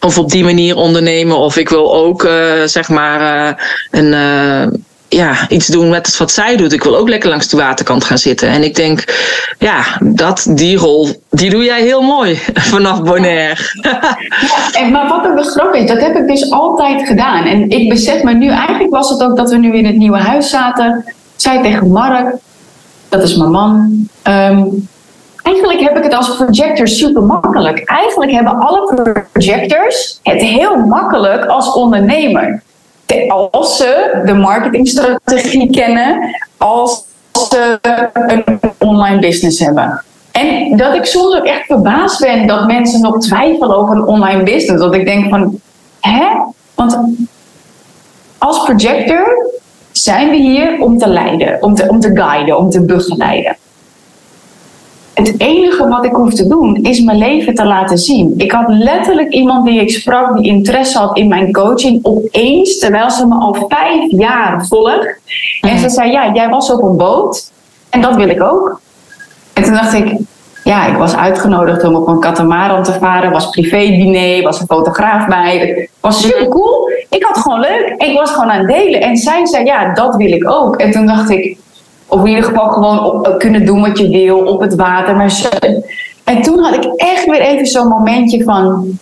[0.00, 1.36] of op die manier ondernemen.
[1.36, 3.52] Of ik wil ook uh, zeg maar uh,
[3.90, 4.12] een.
[4.12, 6.72] Uh, ja, iets doen met wat zij doet.
[6.72, 8.48] Ik wil ook lekker langs de waterkant gaan zitten.
[8.48, 9.04] En ik denk,
[9.58, 12.38] ja, dat, die rol, die doe jij heel mooi
[12.72, 13.56] vanaf Bonaire.
[14.72, 17.44] Ja, maar wat ook de is, dat heb ik dus altijd gedaan.
[17.44, 20.18] En ik besef me nu, eigenlijk was het ook dat we nu in het nieuwe
[20.18, 21.04] huis zaten.
[21.36, 22.34] Zei tegen Mark,
[23.08, 24.08] dat is mijn man.
[24.22, 24.64] Ehm,
[25.46, 27.82] eigenlijk heb ik het als projector super makkelijk.
[27.84, 32.62] Eigenlijk hebben alle projectors het heel makkelijk als ondernemer.
[33.50, 37.04] Als ze de marketingstrategie kennen, als
[37.48, 37.78] ze
[38.12, 40.04] een online business hebben.
[40.32, 44.42] En dat ik soms ook echt verbaasd ben dat mensen nog twijfelen over een online
[44.42, 44.82] business.
[44.82, 45.60] Dat ik denk van,
[46.00, 46.26] hè?
[46.74, 46.98] Want
[48.38, 49.52] als projector
[49.92, 53.56] zijn we hier om te leiden, om te, om te guiden, om te begeleiden.
[55.16, 58.34] Het enige wat ik hoef te doen is mijn leven te laten zien.
[58.36, 63.10] Ik had letterlijk iemand die ik sprak die interesse had in mijn coaching opeens, terwijl
[63.10, 65.18] ze me al vijf jaar volgt.
[65.60, 67.50] En ze zei: Ja, jij was op een boot
[67.90, 68.80] en dat wil ik ook.
[69.52, 70.18] En toen dacht ik:
[70.64, 75.26] Ja, ik was uitgenodigd om op een katamaran te varen, was privé-diner, was een fotograaf
[75.26, 75.58] bij.
[75.58, 76.90] Het was super cool.
[77.10, 77.94] Ik had gewoon leuk.
[77.96, 79.00] Ik was gewoon aan het delen.
[79.00, 80.76] En zij zei: Ja, dat wil ik ook.
[80.76, 81.58] En toen dacht ik
[82.06, 85.16] of in ieder geval gewoon op, eh, kunnen doen wat je wil op het water.
[85.16, 85.48] Maar zo.
[86.24, 88.98] En toen had ik echt weer even zo'n momentje van.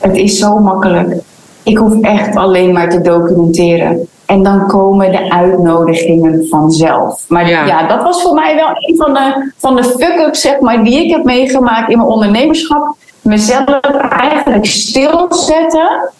[0.00, 1.16] Het is zo makkelijk.
[1.62, 4.08] Ik hoef echt alleen maar te documenteren.
[4.26, 7.24] En dan komen de uitnodigingen vanzelf.
[7.28, 10.60] Maar ja, ja dat was voor mij wel een van de, van de fuck-ups zeg
[10.60, 12.96] maar, die ik heb meegemaakt in mijn ondernemerschap.
[13.20, 16.10] Mezelf eigenlijk stilzetten.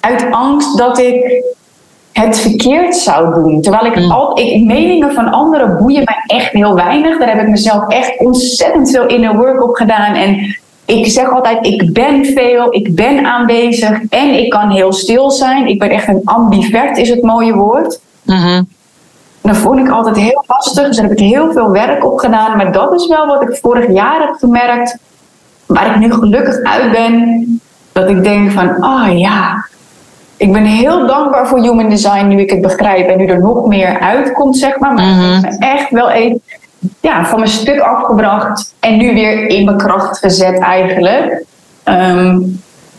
[0.00, 1.44] Uit angst dat ik
[2.12, 3.62] het verkeerd zou doen.
[3.62, 4.10] Terwijl ik, mm.
[4.10, 7.18] al, ik meningen van anderen boeien mij echt heel weinig.
[7.18, 10.14] Daar heb ik mezelf echt ontzettend veel inner work op gedaan.
[10.14, 15.30] En ik zeg altijd, ik ben veel, ik ben aanwezig en ik kan heel stil
[15.30, 15.66] zijn.
[15.66, 18.00] Ik ben echt een ambivert, is het mooie woord.
[18.22, 18.68] Mm
[19.40, 22.56] Dat vond ik altijd heel lastig, dus daar heb ik heel veel werk op gedaan.
[22.56, 24.98] Maar dat is wel wat ik vorig jaar heb gemerkt,
[25.66, 27.60] waar ik nu gelukkig uit ben.
[27.92, 29.66] Dat ik denk van, ah oh ja,
[30.42, 33.66] ik ben heel dankbaar voor human design nu ik het begrijp en nu er nog
[33.66, 34.92] meer uitkomt, zeg maar.
[34.92, 36.42] Maar mm ik ben echt wel even
[37.00, 41.44] ja, van mijn stuk afgebracht en nu weer in mijn kracht gezet eigenlijk.
[41.82, 42.38] Ehm,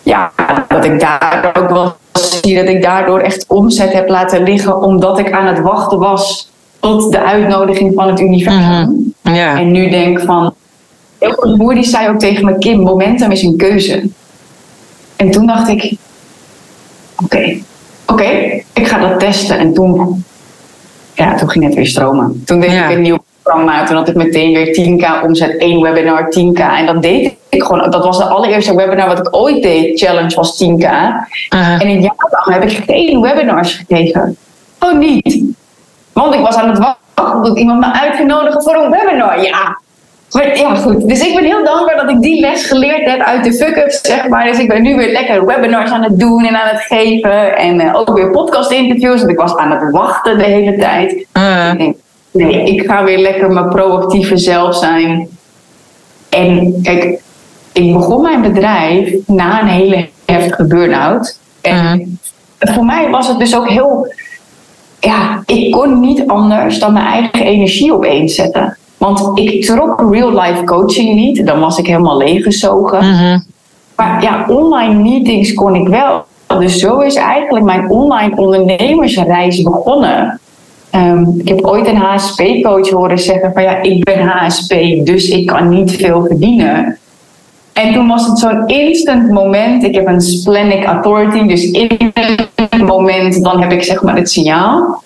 [0.03, 0.31] ja,
[0.67, 5.19] dat ik daar ook wel zie dat ik daardoor echt omzet heb laten liggen omdat
[5.19, 9.13] ik aan het wachten was tot de uitnodiging van het universum.
[9.21, 9.35] Mhm.
[9.35, 10.53] En nu denk van,
[11.19, 14.09] mijn moeder die zei ook tegen me, Kim, momentum is een keuze.
[15.15, 15.97] En toen dacht ik,
[17.23, 17.57] oké,
[18.07, 19.57] oké, ik ga dat testen.
[19.57, 20.23] En toen,
[21.13, 22.43] ja, toen ging het weer stromen.
[22.45, 23.85] Toen deed ik een nieuw programma.
[23.85, 26.59] Toen had ik meteen weer 10k omzet, één webinar, 10k.
[26.59, 27.91] En dat deed ik gewoon.
[27.91, 29.99] Dat was de allereerste webinar wat ik ooit deed.
[29.99, 30.85] Challenge was 10k.
[31.49, 34.37] En in jaar heb ik geen webinars gekregen.
[34.79, 35.43] Gewoon niet.
[36.13, 39.43] Want ik was aan het wachten tot iemand me uitgenodigd voor een webinar.
[39.43, 39.77] Ja,
[40.41, 41.07] ja, goed.
[41.07, 44.27] Dus ik ben heel dankbaar dat ik die les geleerd heb uit de fuck-ups, zeg
[44.27, 44.45] maar.
[44.45, 47.57] Dus ik ben nu weer lekker webinars aan het doen en aan het geven.
[47.57, 51.25] En uh, ook weer podcast-interviews, want ik was aan het wachten de hele tijd.
[51.33, 51.71] Uh.
[51.71, 51.95] Ik denk,
[52.31, 55.27] nee, ik ga weer lekker mijn proactieve zelf zijn.
[56.29, 57.21] En kijk,
[57.73, 61.39] ik begon mijn bedrijf na een hele heftige burn-out.
[61.61, 62.19] En
[62.59, 62.73] uh.
[62.73, 64.13] voor mij was het dus ook heel...
[64.99, 68.77] Ja, ik kon niet anders dan mijn eigen energie opeens zetten.
[69.03, 71.45] Want ik trok real-life coaching niet.
[71.45, 72.97] Dan was ik helemaal leeggezogen.
[72.97, 73.39] Mhm.
[73.95, 76.25] Maar ja, online meetings kon ik wel.
[76.59, 80.39] Dus zo is eigenlijk mijn online ondernemersreis begonnen.
[80.89, 85.45] Ehm, ik heb ooit een HSP-coach horen zeggen van ja, ik ben HSP, dus ik
[85.45, 86.97] kan niet veel verdienen.
[87.73, 89.83] En toen was het zo'n instant moment.
[89.83, 92.11] Ik heb een splenic authority, dus in
[92.69, 95.03] een moment dan heb ik zeg maar het signaal.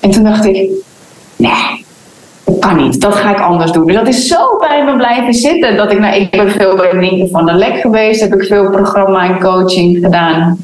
[0.00, 0.70] En toen dacht ik,
[1.36, 1.79] nee,
[2.58, 3.86] kan niet, dat ga ik anders doen.
[3.86, 5.76] Dus dat is zo bij me blijven zitten.
[5.76, 9.24] Dat ik, nou, ik ben veel bij van der Lek geweest, heb ik veel programma
[9.24, 10.58] en coaching gedaan.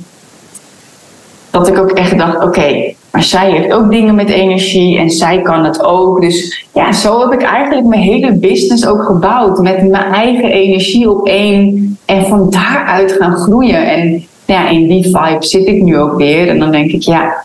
[1.51, 5.41] Dat ik ook echt dacht, oké, maar zij heeft ook dingen met energie en zij
[5.41, 6.21] kan het ook.
[6.21, 9.59] Dus ja, zo heb ik eigenlijk mijn hele business ook gebouwd.
[9.59, 11.99] Met mijn eigen energie op één.
[12.05, 13.87] En van daaruit gaan groeien.
[13.87, 16.49] En ja, in die vibe zit ik nu ook weer.
[16.49, 17.45] En dan denk ik, ja,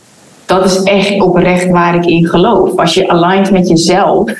[0.51, 2.75] dat is echt oprecht waar ik in geloof.
[2.75, 4.31] Als je aligned met jezelf,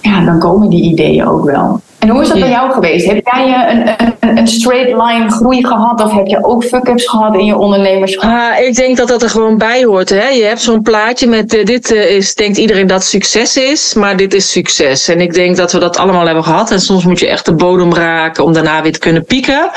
[0.00, 1.80] ja, dan komen die ideeën ook wel.
[1.98, 3.06] En hoe is dat bij jou geweest?
[3.06, 3.88] Heb jij een,
[4.20, 8.30] een, een straight line groei gehad of heb je ook fuck-ups gehad in je ondernemerschap?
[8.30, 10.08] Ah, ik denk dat dat er gewoon bij hoort.
[10.08, 10.28] Hè?
[10.28, 14.16] Je hebt zo'n plaatje met uh, dit uh, is, denkt iedereen dat succes is, maar
[14.16, 15.08] dit is succes.
[15.08, 16.70] En ik denk dat we dat allemaal hebben gehad.
[16.70, 19.70] En soms moet je echt de bodem raken om daarna weer te kunnen pieken.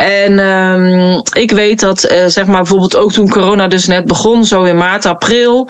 [0.00, 4.44] En um, ik weet dat, uh, zeg maar, bijvoorbeeld ook toen corona dus net begon,
[4.44, 5.68] zo in maart, april.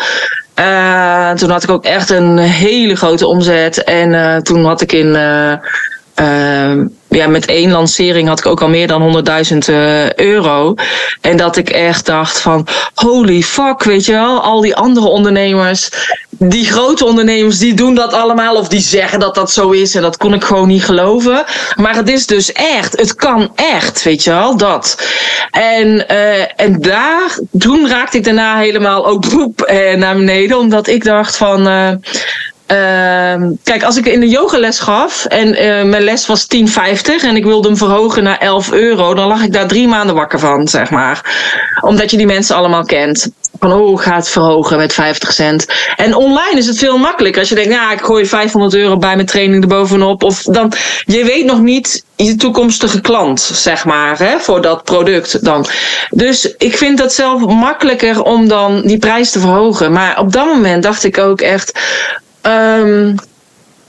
[0.58, 3.84] Uh, toen had ik ook echt een hele grote omzet.
[3.84, 5.16] En uh, toen had ik in
[7.08, 10.74] ja, met één lancering had ik ook al meer dan 100.000 uh, euro.
[11.20, 15.90] En dat ik echt dacht van, holy fuck, weet je wel, al die andere ondernemers,
[16.30, 19.94] die grote ondernemers, die doen dat allemaal of die zeggen dat dat zo is.
[19.94, 21.44] En dat kon ik gewoon niet geloven.
[21.76, 25.06] Maar het is dus echt, het kan echt, weet je wel, dat.
[25.50, 30.86] En, uh, en daar, toen raakte ik daarna helemaal ook boep uh, naar beneden, omdat
[30.86, 31.68] ik dacht van...
[32.72, 36.64] uh, kijk, als ik in de yogales gaf en uh, mijn les was 10,50
[37.22, 40.38] en ik wilde hem verhogen naar 11 euro, dan lag ik daar drie maanden wakker
[40.38, 41.20] van, zeg maar.
[41.80, 43.30] Omdat je die mensen allemaal kent.
[43.58, 45.66] Van, oh, ga het verhogen met 50 cent.
[45.96, 47.40] En online is het veel makkelijker.
[47.40, 50.22] Als je denkt, ja, ik gooi 500 euro bij mijn training erbovenop.
[50.22, 50.72] Of dan,
[51.04, 55.66] je weet nog niet je toekomstige klant, zeg maar, hè, voor dat product dan.
[56.10, 59.92] Dus ik vind dat zelf makkelijker om dan die prijs te verhogen.
[59.92, 61.80] Maar op dat moment dacht ik ook echt,
[62.42, 63.14] Um,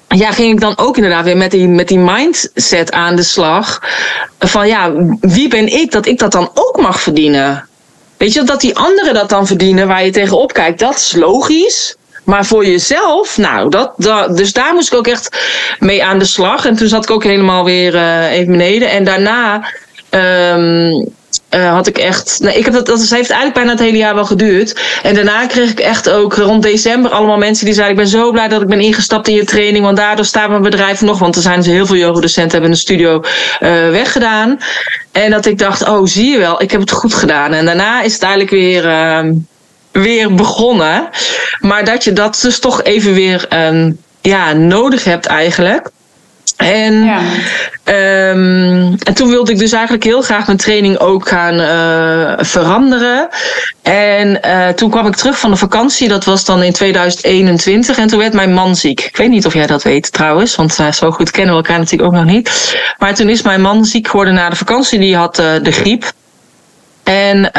[0.08, 3.82] ja, ging ik dan ook inderdaad weer met die, met die mindset aan de slag.
[4.40, 7.68] Van ja, wie ben ik dat ik dat dan ook mag verdienen?
[8.18, 11.96] Weet je, dat die anderen dat dan verdienen waar je tegenop kijkt, dat is logisch.
[12.24, 15.38] Maar voor jezelf, nou, dat, dat, dus daar moest ik ook echt
[15.80, 16.66] mee aan de slag.
[16.66, 18.90] En toen zat ik ook helemaal weer uh, even beneden.
[18.90, 19.66] En daarna
[20.10, 21.14] um,
[21.56, 22.40] uh, had ik echt.
[22.40, 24.82] Nee, ik heb dat, dat heeft eigenlijk bijna het hele jaar wel geduurd.
[25.04, 28.32] En daarna kreeg ik echt ook rond december allemaal mensen die zeiden: Ik ben zo
[28.32, 29.86] blij dat ik ben ingestapt in je training.
[29.86, 31.20] Want daardoor staat mijn bedrijf nog.
[31.20, 34.60] Want er zijn dus heel veel yogadocenten hebben een studio uh, weggedaan.
[35.12, 37.54] En dat ik dacht: Oh, zie je wel, ik heb het goed gedaan.
[37.54, 38.86] En daarna is het eigenlijk weer.
[38.86, 39.20] Uh,
[39.92, 41.10] weer begonnen.
[41.60, 45.90] Maar dat je dat dus toch even weer um, ja, nodig hebt eigenlijk.
[46.62, 47.20] En, ja.
[48.30, 53.28] um, en toen wilde ik dus eigenlijk heel graag mijn training ook gaan uh, veranderen.
[53.82, 57.98] En uh, toen kwam ik terug van de vakantie, dat was dan in 2021.
[57.98, 59.02] En toen werd mijn man ziek.
[59.02, 61.80] Ik weet niet of jij dat weet trouwens, want uh, zo goed kennen we elkaar
[61.80, 62.76] natuurlijk ook nog niet.
[62.98, 66.12] Maar toen is mijn man ziek geworden na de vakantie, die had de griep.
[67.04, 67.52] En, uh,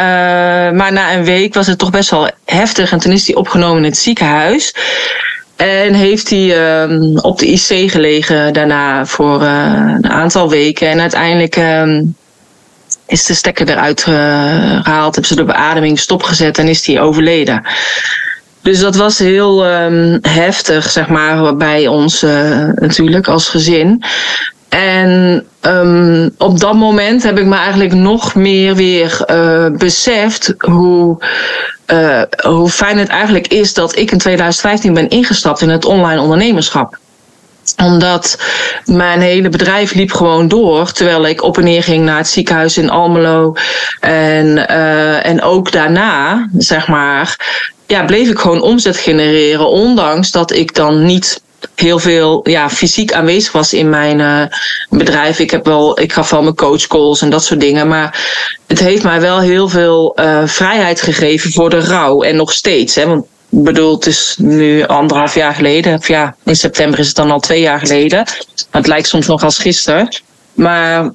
[0.78, 2.92] maar na een week was het toch best wel heftig.
[2.92, 4.74] En toen is hij opgenomen in het ziekenhuis.
[5.56, 10.88] En heeft hij um, op de IC gelegen daarna voor uh, een aantal weken.
[10.88, 12.14] En uiteindelijk um,
[13.06, 17.66] is de stekker eruit gehaald, hebben ze de beademing stopgezet en is hij overleden.
[18.62, 24.02] Dus dat was heel um, heftig, zeg maar, bij ons uh, natuurlijk als gezin.
[24.72, 31.24] En um, op dat moment heb ik me eigenlijk nog meer weer uh, beseft hoe,
[31.86, 36.20] uh, hoe fijn het eigenlijk is dat ik in 2015 ben ingestapt in het online
[36.20, 36.98] ondernemerschap
[37.76, 38.38] omdat
[38.84, 40.92] mijn hele bedrijf liep gewoon door.
[40.92, 43.54] Terwijl ik op en neer ging naar het ziekenhuis in Almelo.
[44.00, 47.36] En, uh, en ook daarna, zeg maar,
[47.86, 49.68] ja, bleef ik gewoon omzet genereren.
[49.68, 51.42] Ondanks dat ik dan niet
[51.74, 54.42] heel veel ja, fysiek aanwezig was in mijn uh,
[54.98, 55.38] bedrijf.
[55.38, 57.88] Ik, heb wel, ik gaf wel mijn coachcalls en dat soort dingen.
[57.88, 58.24] Maar
[58.66, 62.22] het heeft mij wel heel veel uh, vrijheid gegeven voor de rouw.
[62.22, 62.94] En nog steeds.
[62.94, 65.94] Hè, want bedoel, het is nu anderhalf jaar geleden.
[65.98, 68.18] Of ja, in september is het dan al twee jaar geleden.
[68.70, 70.08] Maar het lijkt soms nog als gisteren.
[70.52, 71.10] Maar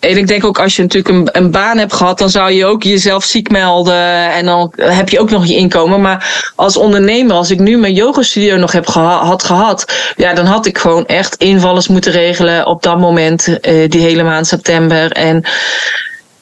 [0.00, 2.66] en ik denk ook als je natuurlijk een, een, baan hebt gehad, dan zou je
[2.66, 4.32] ook jezelf ziek melden.
[4.32, 6.00] En dan heb je ook nog je inkomen.
[6.00, 10.44] Maar als ondernemer, als ik nu mijn yogastudio nog heb geha had gehad, ja, dan
[10.44, 15.12] had ik gewoon echt invallers moeten regelen op dat moment, uh, die hele maand september.
[15.12, 15.44] En,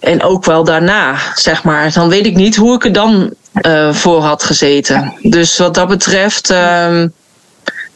[0.01, 1.93] en ook wel daarna, zeg maar.
[1.93, 5.15] Dan weet ik niet hoe ik er dan uh, voor had gezeten.
[5.23, 6.51] Dus wat dat betreft.
[6.51, 7.03] Uh,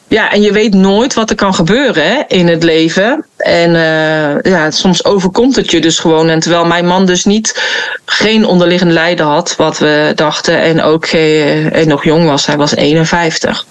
[0.09, 3.25] ja, en je weet nooit wat er kan gebeuren hè, in het leven.
[3.37, 6.29] En uh, ja, soms overkomt het je dus gewoon.
[6.29, 7.63] En terwijl mijn man dus niet
[8.05, 12.57] geen onderliggend lijden had, wat we dachten, en ook geen, en nog jong was, hij
[12.57, 13.67] was 51.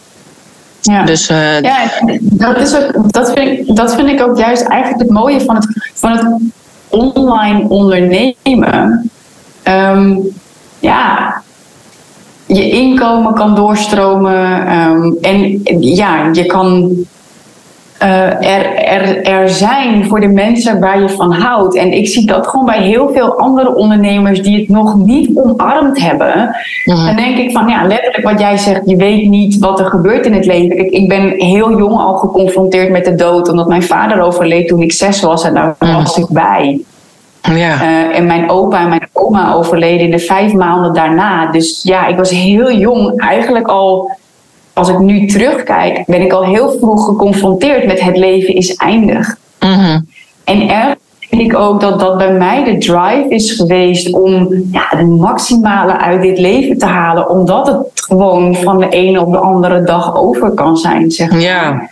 [0.82, 4.64] Ja, dus, uh, ja dat, is ook, dat, vind ik, dat vind ik ook juist
[4.64, 6.42] eigenlijk het mooie van het, van het
[6.90, 9.12] online ondernemen.
[9.64, 10.36] Um,
[10.80, 11.42] ja,
[12.48, 14.74] je inkomen kan doorstromen.
[14.78, 16.92] Um, en ja, je kan
[18.04, 21.76] uh, er, er, er zijn voor de mensen waar je van houdt.
[21.76, 26.02] En ik zie dat gewoon bij heel veel andere ondernemers die het nog niet omarmd
[26.02, 26.56] hebben.
[26.86, 29.86] Mm Dan denk ik van ja, letterlijk wat jij zegt, je weet niet wat er
[29.86, 30.78] gebeurt in het leven.
[30.78, 34.82] Ik, ik ben heel jong al geconfronteerd met de dood, omdat mijn vader overleed toen
[34.82, 35.94] ik zes was en daar mhm.
[35.94, 36.82] was ik bij.
[37.56, 37.82] Ja.
[37.82, 41.52] Uh, en mijn opa en mijn oma overleden in de vijf maanden daarna.
[41.52, 43.22] Dus ja, ik was heel jong.
[43.22, 44.12] Eigenlijk al,
[44.74, 49.38] als ik nu terugkijk, ben ik al heel vroeg geconfronteerd met het leven is eindig.
[49.60, 50.08] Mm -hmm.
[50.44, 50.96] En er,
[51.30, 56.22] ik ook dat dat bij mij de drive is geweest om ja, de maximale uit
[56.22, 57.30] dit leven te halen.
[57.30, 61.40] Omdat het gewoon van de ene op de andere dag over kan zijn, zeg maar.
[61.40, 61.90] Ja.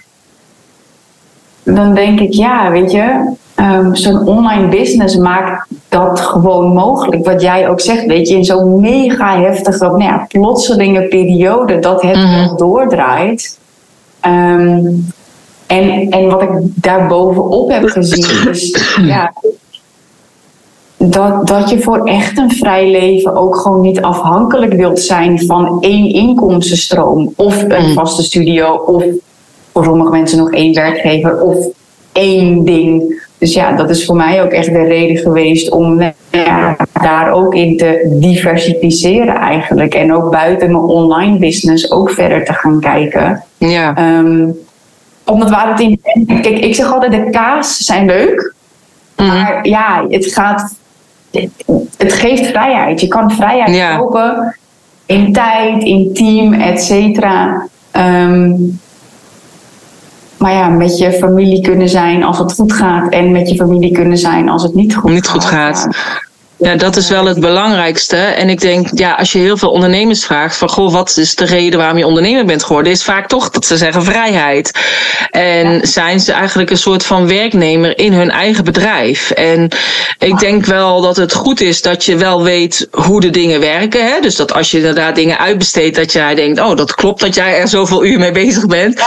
[1.63, 3.33] Dan denk ik, ja, weet je,
[3.69, 7.25] ehm, zo'n online business maakt dat gewoon mogelijk.
[7.25, 12.01] Wat jij ook zegt, weet je, in zo'n mega heftige, nou ja, plotselinge periode dat
[12.01, 12.33] het Mhm.
[12.45, 13.59] wel doordraait.
[14.19, 14.85] Ehm,
[15.67, 19.33] en, en wat ik daarbovenop heb gezien is ja,
[20.97, 25.77] dat, dat je voor echt een vrij leven ook gewoon niet afhankelijk wilt zijn van
[25.81, 27.93] één inkomstenstroom of een Mm.
[27.93, 29.03] vaste studio of
[29.73, 31.57] voor sommige mensen nog één werkgever of
[32.11, 33.23] één ding.
[33.37, 37.31] Dus ja, dat is voor mij ook echt de reden geweest om nou ja, daar
[37.31, 39.93] ook in te diversificeren eigenlijk.
[39.93, 43.43] En ook buiten mijn online business ook verder te gaan kijken.
[43.57, 43.95] Ja.
[43.95, 44.47] Ehm,
[45.25, 46.01] omdat waar het in.
[46.27, 48.53] Kijk, ik zeg altijd: de kaas zijn leuk.
[49.15, 49.27] Mhm.
[49.27, 50.75] Maar ja, het gaat.
[51.97, 53.01] Het, geeft vrijheid.
[53.01, 53.97] Je kan vrijheid Ja.
[53.97, 54.55] kopen
[55.05, 57.67] in tijd, in team, et cetera.
[57.91, 58.53] Ehm,
[60.45, 63.11] maar ja, met je familie kunnen zijn als het goed gaat.
[63.11, 65.87] En met je familie kunnen zijn als het niet goed Niet goed gaat.
[66.57, 68.15] Ja, dat is wel het belangrijkste.
[68.15, 71.45] En ik denk, ja, als je heel veel ondernemers vraagt van goh, wat is de
[71.45, 74.71] reden waarom je ondernemer bent geworden, is vaak toch dat ze zeggen vrijheid.
[75.29, 79.31] En zijn ze eigenlijk een soort van werknemer in hun eigen bedrijf.
[79.31, 79.69] En
[80.19, 84.05] ik denk wel dat het goed is dat je wel weet hoe de dingen werken.
[84.05, 84.19] Hè?
[84.21, 87.59] Dus dat als je inderdaad dingen uitbesteedt, dat jij denkt, oh, dat klopt dat jij
[87.59, 89.01] er zoveel uur mee bezig bent.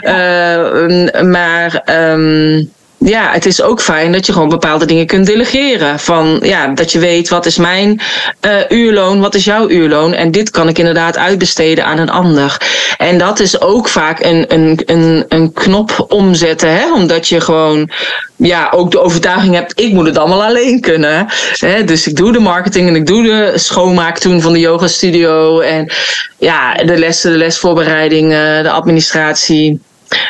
[0.00, 1.82] Eh, maar.
[1.84, 2.62] ehm,
[3.04, 5.98] ja, het is ook fijn dat je gewoon bepaalde dingen kunt delegeren.
[5.98, 8.00] Van ja, dat je weet wat is mijn
[8.40, 10.12] eh, uurloon, wat is jouw uurloon.
[10.12, 12.56] En dit kan ik inderdaad uitbesteden aan een ander.
[12.96, 16.70] En dat is ook vaak een, een, een, een knop omzetten.
[16.70, 16.92] Hè?
[16.92, 17.90] Omdat je gewoon
[18.36, 21.26] ja, ook de overtuiging hebt, ik moet het allemaal alleen kunnen.
[21.58, 21.84] Hè?
[21.84, 25.60] Dus ik doe de marketing en ik doe de schoonmaak toen van de yoga studio.
[25.60, 25.92] En
[26.38, 29.80] ja, de lessen, de lesvoorbereiding, eh, de administratie.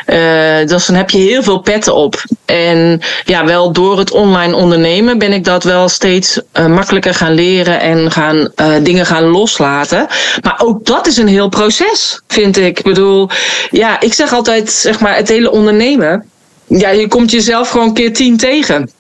[0.07, 2.25] Uh, dus dan heb je heel veel petten op.
[2.45, 7.33] En ja, wel door het online ondernemen ben ik dat wel steeds uh, makkelijker gaan
[7.33, 10.07] leren en gaan uh, dingen gaan loslaten.
[10.43, 12.79] Maar ook dat is een heel proces, vind ik.
[12.79, 13.29] Ik bedoel,
[13.71, 16.29] ja, ik zeg altijd, zeg maar, het hele ondernemen.
[16.67, 18.91] Ja, je komt jezelf gewoon keer tien tegen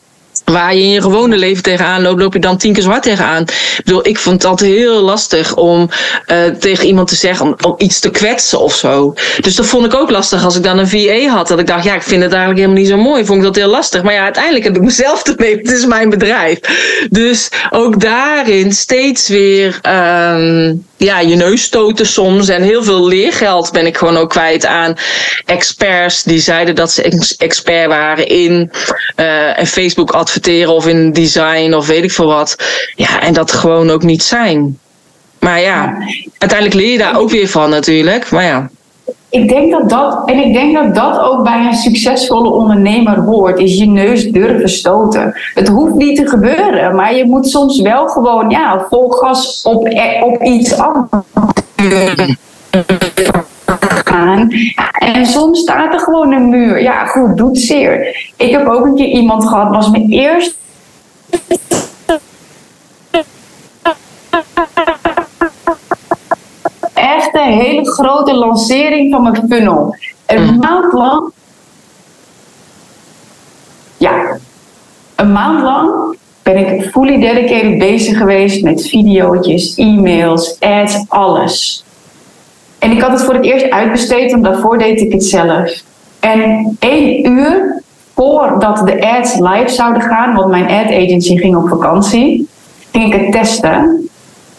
[0.45, 3.42] waar je in je gewone leven tegenaan loopt, loop je dan tien keer zwart tegenaan.
[3.42, 5.90] Ik bedoel, ik vond altijd heel lastig om
[6.26, 9.14] uh, tegen iemand te zeggen, om, iets te kwetsen of zo.
[9.40, 11.49] Dus dat vond ik ook lastig als ik dan een VA had.
[11.49, 13.24] Dat ik dacht, ja, ik vind het eigenlijk helemaal niet zo mooi.
[13.24, 14.03] Vond ik dat heel lastig.
[14.03, 15.57] Maar ja, uiteindelijk heb ik mezelf ermee.
[15.57, 16.59] Het is mijn bedrijf.
[17.11, 22.49] Dus ook daarin steeds weer um, ja, je neus stoten soms.
[22.49, 24.95] En heel veel leergeld ben ik gewoon ook kwijt aan
[25.45, 28.70] experts die zeiden dat ze expert waren in
[29.16, 32.57] uh, Facebook adverteren of in design of weet ik veel wat.
[32.95, 34.78] Ja, en dat gewoon ook niet zijn.
[35.38, 35.97] Maar ja,
[36.38, 38.30] uiteindelijk leer je daar ook weer van natuurlijk.
[38.30, 38.70] Maar ja.
[39.35, 43.59] Ik denk dat dat, en ik denk dat dat ook bij een succesvolle ondernemer hoort,
[43.59, 45.41] is je neus durven stoten.
[45.55, 49.89] Het hoeft niet te gebeuren, maar je moet soms wel gewoon, ja, vol gas op,
[50.22, 51.26] op iets anders
[54.05, 54.49] gaan.
[54.99, 56.82] En soms staat er gewoon een muur.
[56.82, 58.16] Ja, goed, doet zeer.
[58.37, 60.55] Ik heb ook een keer iemand gehad, was mijn eerste.
[67.35, 69.97] Echt een hele grote lancering van mijn funnel.
[70.26, 70.59] Een mm.
[70.59, 71.32] maand lang.
[73.97, 74.39] Ja,
[75.14, 81.85] een maand lang ben ik fully dedicated bezig geweest met video's, e-mails, ads, alles.
[82.78, 85.82] En ik had het voor het eerst uitbesteed, want daarvoor deed ik het zelf.
[86.20, 87.82] En één uur
[88.14, 92.49] voordat de ads live zouden gaan, want mijn ad agency ging op vakantie,
[92.93, 94.09] ging ik het testen.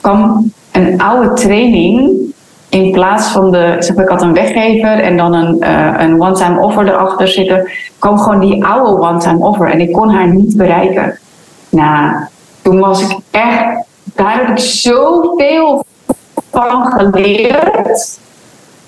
[0.02, 2.34] kwam een oude training
[2.76, 6.22] in plaats van de, zeg maar, ik had een weggever en dan een, uh, een
[6.22, 7.70] one-time offer erachter zitten,
[8.00, 11.20] kwam gewoon die oude one-time offer en ik kon haar niet bereiken.
[11.70, 12.16] Nou,
[12.62, 15.86] toen was ik echt, daar heb ik zoveel
[16.52, 18.20] van geleerd.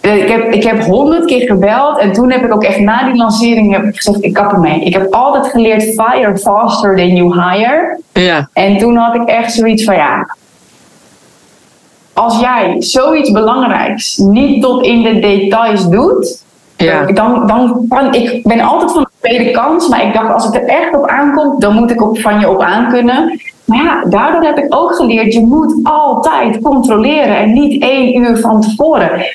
[0.02, 3.16] Ik heb, ik heb honderd keer gebeld en toen heb ik ook echt na die
[3.16, 4.84] lancering heb ik gezegd, ik kap ermee.
[4.84, 8.00] Ik heb altijd geleerd fire faster than you hire.
[8.14, 8.50] Ja.
[8.54, 10.36] En toen had ik echt zoiets van ja,
[12.18, 16.44] als jij zoiets belangrijks niet tot in de details doet,
[16.78, 17.06] ja.
[17.06, 20.56] dan, dan kan ik ben altijd van de tweede kans, maar ik dacht als het
[20.56, 23.42] er echt op aankomt, dan moet ik op, van je op aankunnen.
[23.66, 28.38] Maar ja, daardoor heb ik ook geleerd, je moet altijd controleren en niet één uur
[28.38, 29.26] van tevoren.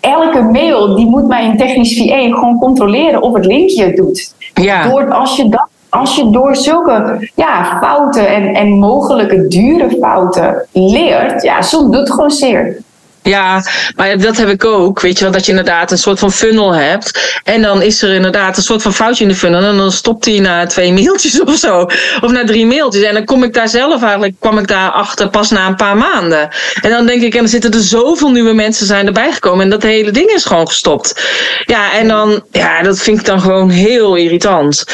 [0.00, 4.34] Elke mail die moet mijn technisch VA gewoon controleren of het linkje het doet.
[4.54, 4.88] Ja.
[4.88, 10.66] Door als je dat als je door zulke ja, fouten en, en mogelijke dure fouten
[10.72, 12.82] leert, ja, soms doet het gewoon zeer.
[13.24, 13.64] Ja,
[13.96, 15.00] maar dat heb ik ook.
[15.00, 17.40] Weet je wel, dat je inderdaad een soort van funnel hebt.
[17.44, 19.62] En dan is er inderdaad een soort van foutje in de funnel.
[19.62, 21.80] En dan stopt hij na twee mailtjes of zo.
[22.20, 23.02] Of na drie mailtjes.
[23.02, 25.96] En dan kom ik daar zelf eigenlijk, kwam ik daar achter pas na een paar
[25.96, 26.48] maanden.
[26.80, 29.64] En dan denk ik, en dan zitten er zoveel nieuwe mensen zijn erbij gekomen.
[29.64, 31.22] En dat hele ding is gewoon gestopt.
[31.64, 34.84] Ja, en dan, ja, dat vind ik dan gewoon heel irritant.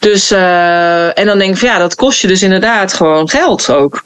[0.00, 3.70] Dus, uh, en dan denk ik van ja, dat kost je dus inderdaad gewoon geld
[3.70, 4.02] ook.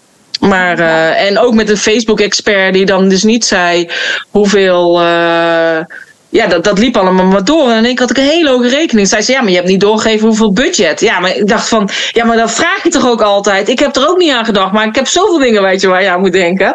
[0.49, 3.91] Maar, uh, en ook met een Facebook-expert die dan dus niet zei
[4.31, 5.01] hoeveel.
[5.01, 5.79] Uh,
[6.29, 7.71] ja, dat, dat liep allemaal maar door.
[7.71, 9.09] En ik had ik een hele hoge rekening.
[9.09, 11.01] Zei ze, ja, maar je hebt niet doorgegeven hoeveel budget.
[11.01, 13.69] Ja, maar ik dacht van, ja, maar dat vraag je toch ook altijd.
[13.69, 16.03] Ik heb er ook niet aan gedacht, maar ik heb zoveel dingen, weet je, waar
[16.03, 16.75] je aan moet denken.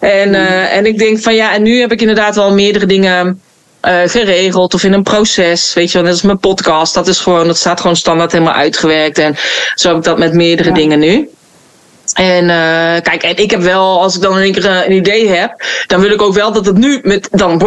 [0.00, 3.40] En, uh, en ik denk van, ja, en nu heb ik inderdaad wel meerdere dingen
[3.82, 5.74] uh, geregeld of in een proces.
[5.74, 6.94] Weet je wel, net als mijn podcast.
[6.94, 9.18] Dat is gewoon, dat staat gewoon standaard helemaal uitgewerkt.
[9.18, 9.36] En
[9.74, 10.74] zo heb ik dat met meerdere ja.
[10.74, 11.28] dingen nu.
[12.14, 15.28] En uh, kijk, en ik heb wel, als ik dan in één keer een idee
[15.28, 17.58] heb, dan wil ik ook wel dat het nu met dan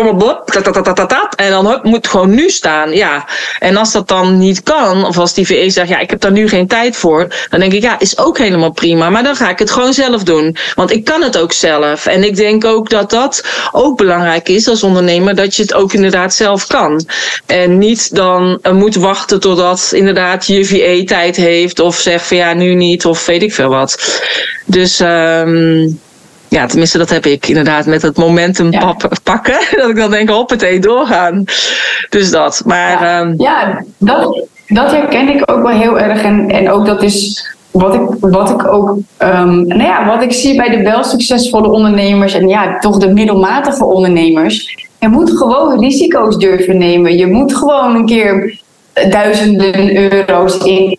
[1.36, 2.94] en dan moet gewoon nu staan.
[2.94, 3.28] Ja.
[3.60, 6.32] En als dat dan niet kan, of als die VE zegt, ja, ik heb daar
[6.32, 9.10] nu geen tijd voor, dan denk ik, ja, is ook helemaal prima.
[9.10, 10.56] Maar dan ga ik het gewoon zelf doen.
[10.76, 12.06] Want ik kan het ook zelf.
[12.06, 15.94] En ik denk ook dat dat ook belangrijk is als ondernemer, dat je het ook
[15.94, 17.06] inderdaad zelf kan.
[17.46, 22.38] En niet dan uh, moet wachten totdat inderdaad je VE tijd heeft, of zegt van
[22.38, 24.22] ja, nu niet, of weet ik veel wat.
[24.66, 26.00] Dus um,
[26.50, 28.96] ja, tenminste, dat heb ik inderdaad met het momentum ja.
[29.24, 29.60] pakken.
[29.78, 31.44] Dat ik dan denk, hoppatee, doorgaan.
[32.10, 32.62] Dus dat.
[32.66, 36.22] Maar, ja, um, ja dat, dat herken ik ook wel heel erg.
[36.22, 40.34] En, en ook dat is wat ik, wat ik ook, um, nou ja, wat ik
[40.34, 44.88] zie bij de wel succesvolle ondernemers en ja, toch de middelmatige ondernemers.
[45.00, 47.18] Je moet gewoon risico's durven nemen.
[47.18, 48.62] Je moet gewoon een keer
[49.10, 50.98] duizenden euro's in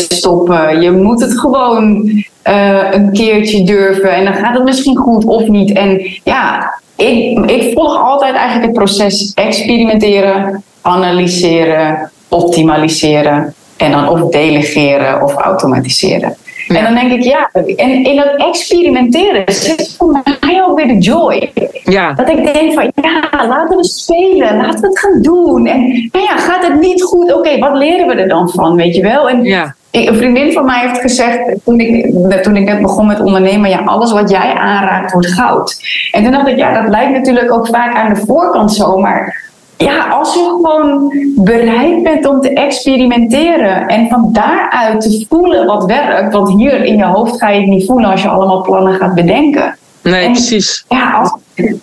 [0.00, 0.80] stoppen.
[0.80, 2.10] Je moet het gewoon
[2.44, 5.72] uh, een keertje durven en dan gaat het misschien goed of niet.
[5.72, 14.30] En ja, ik, ik volg altijd eigenlijk het proces experimenteren, analyseren, optimaliseren en dan of
[14.30, 16.36] delegeren of automatiseren.
[16.68, 16.76] Ja.
[16.76, 20.98] En dan denk ik, ja, en in dat experimenteren zit voor mij ook weer de
[20.98, 21.52] joy.
[21.84, 22.12] Ja.
[22.12, 25.66] Dat ik denk van, ja, laten we spelen, laten we het gaan doen.
[25.66, 28.76] En nou ja, gaat het niet goed, oké, okay, wat leren we er dan van,
[28.76, 29.28] weet je wel?
[29.28, 29.75] En ja.
[29.90, 33.82] Een vriendin van mij heeft gezegd, toen ik, toen ik net begon met ondernemen, ja,
[33.84, 35.80] alles wat jij aanraakt wordt goud.
[36.10, 39.44] En toen dacht ik, ja, dat lijkt natuurlijk ook vaak aan de voorkant zo, maar
[39.76, 45.84] ja, als je gewoon bereid bent om te experimenteren en van daaruit te voelen wat
[45.84, 48.94] werkt, want hier in je hoofd ga je het niet voelen als je allemaal plannen
[48.94, 49.76] gaat bedenken.
[50.02, 50.84] Nee, en, precies.
[50.88, 51.36] Ja, als,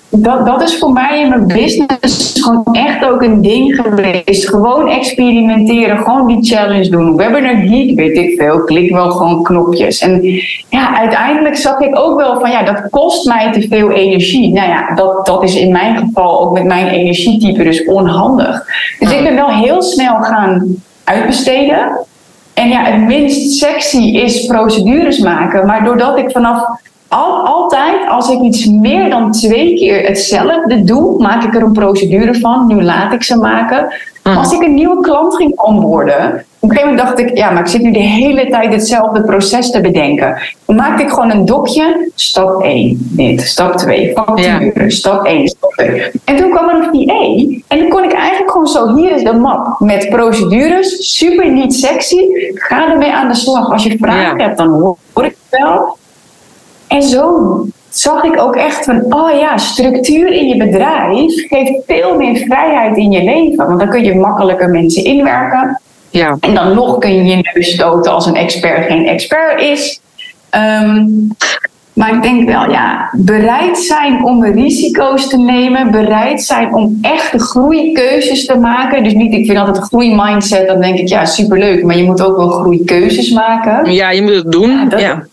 [0.09, 4.49] dat, dat is voor mij in mijn business gewoon echt ook een ding geweest.
[4.49, 7.15] Gewoon experimenteren, gewoon die challenge doen.
[7.15, 9.99] Webinar Geek, weet ik veel, klik wel gewoon knopjes.
[9.99, 10.21] En
[10.69, 14.53] ja, uiteindelijk zag ik ook wel van ja, dat kost mij te veel energie.
[14.53, 18.65] Nou ja, dat, dat is in mijn geval ook met mijn energietype dus onhandig.
[18.99, 22.05] Dus ik ben wel heel snel gaan uitbesteden.
[22.53, 25.65] En ja, het minst sexy is procedures maken.
[25.65, 26.65] Maar doordat ik vanaf
[27.13, 31.71] al, altijd, als ik iets meer dan twee keer hetzelfde doe, maak ik er een
[31.71, 32.67] procedure van.
[32.67, 33.93] Nu laat ik ze maken.
[34.23, 34.37] Mm.
[34.37, 37.61] Als ik een nieuwe klant ging onboorden, op een gegeven moment dacht ik, ja, maar
[37.61, 40.37] ik zit nu de hele tijd hetzelfde proces te bedenken.
[40.65, 44.89] Dan maakte ik gewoon een dokje, stap 1, dit, stap 2, facturen, ja.
[44.89, 46.11] stap 1, stap 2.
[46.25, 47.61] En toen kwam er nog die E.
[47.67, 51.73] En dan kon ik eigenlijk gewoon zo, hier is de map met procedures, super niet
[51.73, 52.21] sexy.
[52.53, 53.71] Ga ermee aan de slag.
[53.71, 54.45] Als je vragen ja.
[54.45, 55.97] hebt, dan hoor ik het wel.
[56.93, 62.15] En zo zag ik ook echt van, oh ja, structuur in je bedrijf geeft veel
[62.15, 63.67] meer vrijheid in je leven.
[63.67, 65.81] Want dan kun je makkelijker mensen inwerken.
[66.09, 66.37] Ja.
[66.39, 70.01] En dan nog kun je je neus stoten als een expert geen expert is.
[70.51, 71.27] Um,
[71.93, 77.39] maar ik denk wel, ja, bereid zijn om risico's te nemen, bereid zijn om echte
[77.39, 79.03] groeikeuzes te maken.
[79.03, 82.37] Dus niet, ik vind altijd groeimindset, dan denk ik, ja, superleuk, maar je moet ook
[82.37, 83.93] wel groeikeuzes maken.
[83.93, 84.69] Ja, je moet het doen.
[84.69, 85.23] Ja, dat, ja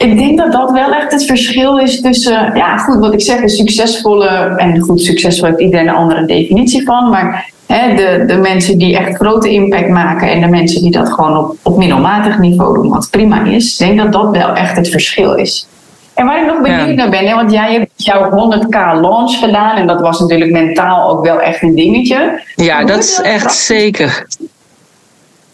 [0.00, 3.40] ik denk dat dat wel echt het verschil is tussen, ja, goed, wat ik zeg,
[3.40, 4.28] een succesvolle.
[4.56, 7.08] En goed, succesvol heeft iedereen een andere definitie van.
[7.08, 11.12] Maar hè, de, de mensen die echt grote impact maken en de mensen die dat
[11.12, 13.72] gewoon op, op middelmatig niveau doen, wat prima is.
[13.72, 15.68] Ik denk dat dat wel echt het verschil is.
[16.14, 19.76] En waar ik nog benieuwd naar ben, hè, want jij hebt jouw 100k launch gedaan
[19.76, 22.40] en dat was natuurlijk mentaal ook wel echt een dingetje.
[22.56, 24.26] Ja, dat is echt zeker.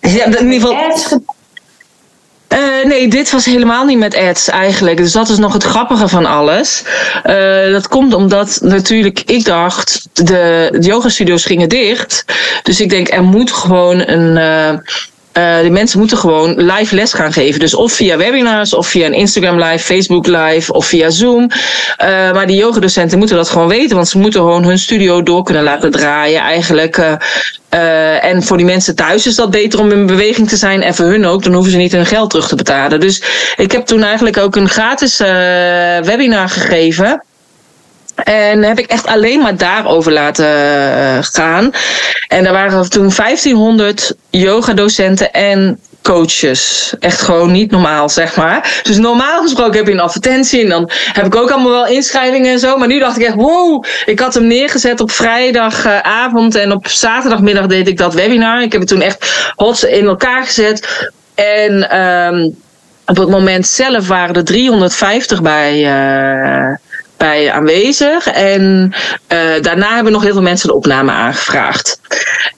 [0.00, 1.20] Ja, in ieder geval.
[2.56, 4.96] Uh, nee, dit was helemaal niet met ads eigenlijk.
[4.96, 6.82] Dus dat is nog het grappige van alles.
[7.24, 12.24] Uh, dat komt omdat natuurlijk ik dacht, de, yoga studio's gingen dicht.
[12.62, 14.36] Dus ik denk, er moet gewoon een...
[14.36, 14.78] Uh,
[15.38, 17.60] uh, de mensen moeten gewoon live les gaan geven.
[17.60, 21.42] Dus of via webinars, of via een Instagram live, Facebook live, of via Zoom.
[21.42, 25.42] Uh, maar die yogadocenten moeten dat gewoon weten, want ze moeten gewoon hun studio door
[25.42, 26.96] kunnen laten draaien eigenlijk.
[26.96, 30.82] Uh, en voor die mensen thuis is dat beter om in beweging te zijn.
[30.82, 33.00] En voor hun ook, dan hoeven ze niet hun geld terug te betalen.
[33.00, 33.22] Dus
[33.56, 35.18] ik heb toen eigenlijk ook een gratis
[36.02, 37.22] webinar gegeven.
[38.24, 41.70] En heb ik echt alleen maar daarover laten uh, gaan.
[42.28, 46.94] En daar waren toen 1500 yogadocenten en coaches.
[47.00, 48.80] Echt gewoon niet normaal, zeg maar.
[48.82, 52.52] Dus normaal gesproken heb je een advertentie en dan heb ik ook allemaal wel inschrijvingen
[52.52, 52.76] en zo.
[52.76, 57.66] Maar nu dacht ik echt, wow, ik had hem neergezet op vrijdagavond en op zaterdagmiddag
[57.66, 58.62] deed ik dat webinar.
[58.62, 61.10] Ik heb het toen echt hot in elkaar gezet.
[61.34, 62.56] En um,
[63.06, 65.74] op het moment zelf waren er 350 bij.
[65.80, 66.74] Uh,
[67.16, 68.26] bij aanwezig.
[68.26, 68.92] En
[69.32, 72.00] uh, daarna hebben nog heel veel mensen de opname aangevraagd.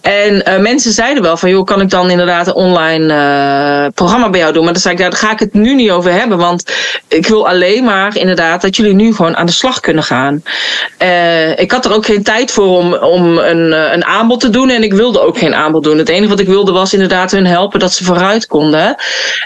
[0.00, 4.30] En uh, mensen zeiden wel van, joh, kan ik dan inderdaad een online uh, programma
[4.30, 4.64] bij jou doen?
[4.64, 6.38] Maar dan zei ik, daar ga ik het nu niet over hebben.
[6.38, 6.72] Want
[7.09, 10.42] ik wil alleen maar inderdaad dat jullie nu gewoon aan de slag kunnen gaan.
[11.56, 14.70] ik had er ook geen tijd voor om, om een, een aanbod te doen.
[14.70, 15.98] En ik wilde ook geen aanbod doen.
[15.98, 18.94] Het enige wat ik wilde was inderdaad hun helpen dat ze vooruit konden.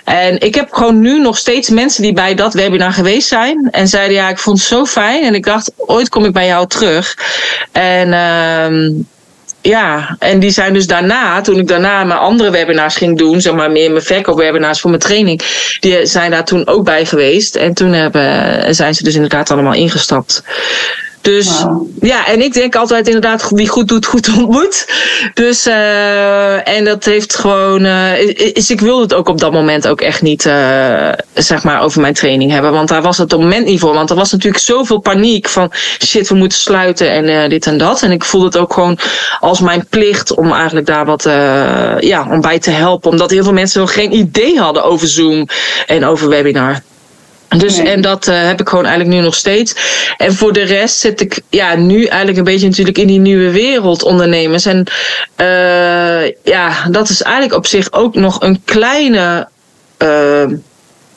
[0.05, 3.69] En ik heb gewoon nu nog steeds mensen die bij dat webinar geweest zijn.
[3.71, 6.47] En zeiden, ja, ik vond het zo fijn en ik dacht, ooit kom ik bij
[6.47, 7.17] jou terug.
[7.73, 9.03] En uh,
[9.61, 13.55] ja, en die zijn dus daarna, toen ik daarna mijn andere webinars ging doen, zeg
[13.55, 15.43] maar meer mijn verkoopwebinars voor mijn training,
[15.81, 17.57] die zijn daar toen ook bij geweest.
[17.57, 20.43] En toen hebben, zijn ze dus inderdaad allemaal ingestapt.
[21.23, 21.65] Dus
[22.01, 24.87] ja, en ik denk altijd inderdaad, wie goed doet, goed ontmoet.
[25.35, 28.19] Dus, uh, en dat heeft gewoon, uh,
[28.55, 32.01] is, ik wilde het ook op dat moment ook echt niet, uh, zeg maar, over
[32.01, 32.73] mijn training hebben.
[32.73, 33.95] Want daar was het moment niet voor.
[33.95, 35.73] Want er was natuurlijk zoveel paniek van,
[36.05, 38.03] shit, we moeten sluiten en dit en dat.
[38.03, 38.99] En ik voelde het ook gewoon
[39.41, 41.23] als mijn plicht om eigenlijk daar wat,
[42.01, 43.11] ja, om bij te helpen.
[43.11, 45.49] Omdat heel veel mensen nog geen idee hadden over Zoom
[45.87, 46.83] en over webinar.
[47.57, 49.75] Dus en dat uh, heb ik gewoon eigenlijk nu nog steeds.
[50.17, 53.51] En voor de rest zit ik ja, nu eigenlijk een beetje natuurlijk in die nieuwe
[53.51, 54.67] wereld ondernemers.
[54.67, 54.87] En
[55.37, 59.49] uh, ja, dat is eigenlijk op zich ook nog een kleine.
[59.99, 60.45] Uh,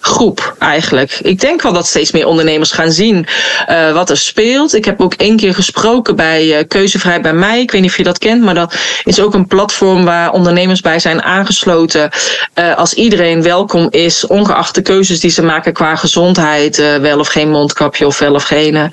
[0.06, 1.20] groep eigenlijk.
[1.22, 3.28] Ik denk wel dat steeds meer ondernemers gaan zien
[3.70, 4.74] uh, wat er speelt.
[4.74, 7.62] Ik heb ook één keer gesproken bij uh, Keuzevrij bij mij.
[7.62, 10.82] Ik weet niet of je dat kent, maar dat is ook een platform waar ondernemers
[10.82, 12.10] bij zijn aangesloten.
[12.56, 17.28] Uh, als iedereen welkom is, ongeacht de keuzes die ze maken qua gezondheid, wel of
[17.28, 18.92] geen mondkapje of wel of geen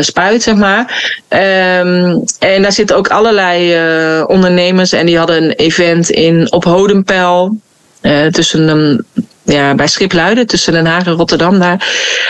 [0.00, 0.80] spuit, zeg maar.
[1.28, 3.72] Um, en daar zitten ook allerlei
[4.26, 7.56] ondernemers en die hadden een event in op Hodenpel.
[8.30, 9.04] Tussen een
[9.48, 11.88] ja, bij Schipluiden, tussen Den Haag en Rotterdam daar.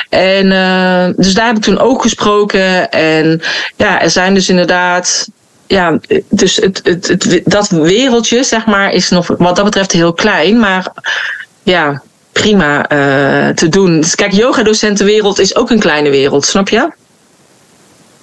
[0.08, 2.90] En uh, dus daar heb ik toen ook gesproken.
[2.90, 3.40] En
[3.76, 5.28] ja, er zijn dus inderdaad.
[5.66, 5.98] Ja,
[6.28, 10.58] dus het, het, het, dat wereldje, zeg maar, is nog wat dat betreft heel klein.
[10.58, 10.92] Maar
[11.62, 12.02] ja,
[12.32, 14.00] prima uh, te doen.
[14.00, 16.90] Dus kijk, yoga-docentenwereld is ook een kleine wereld, snap je?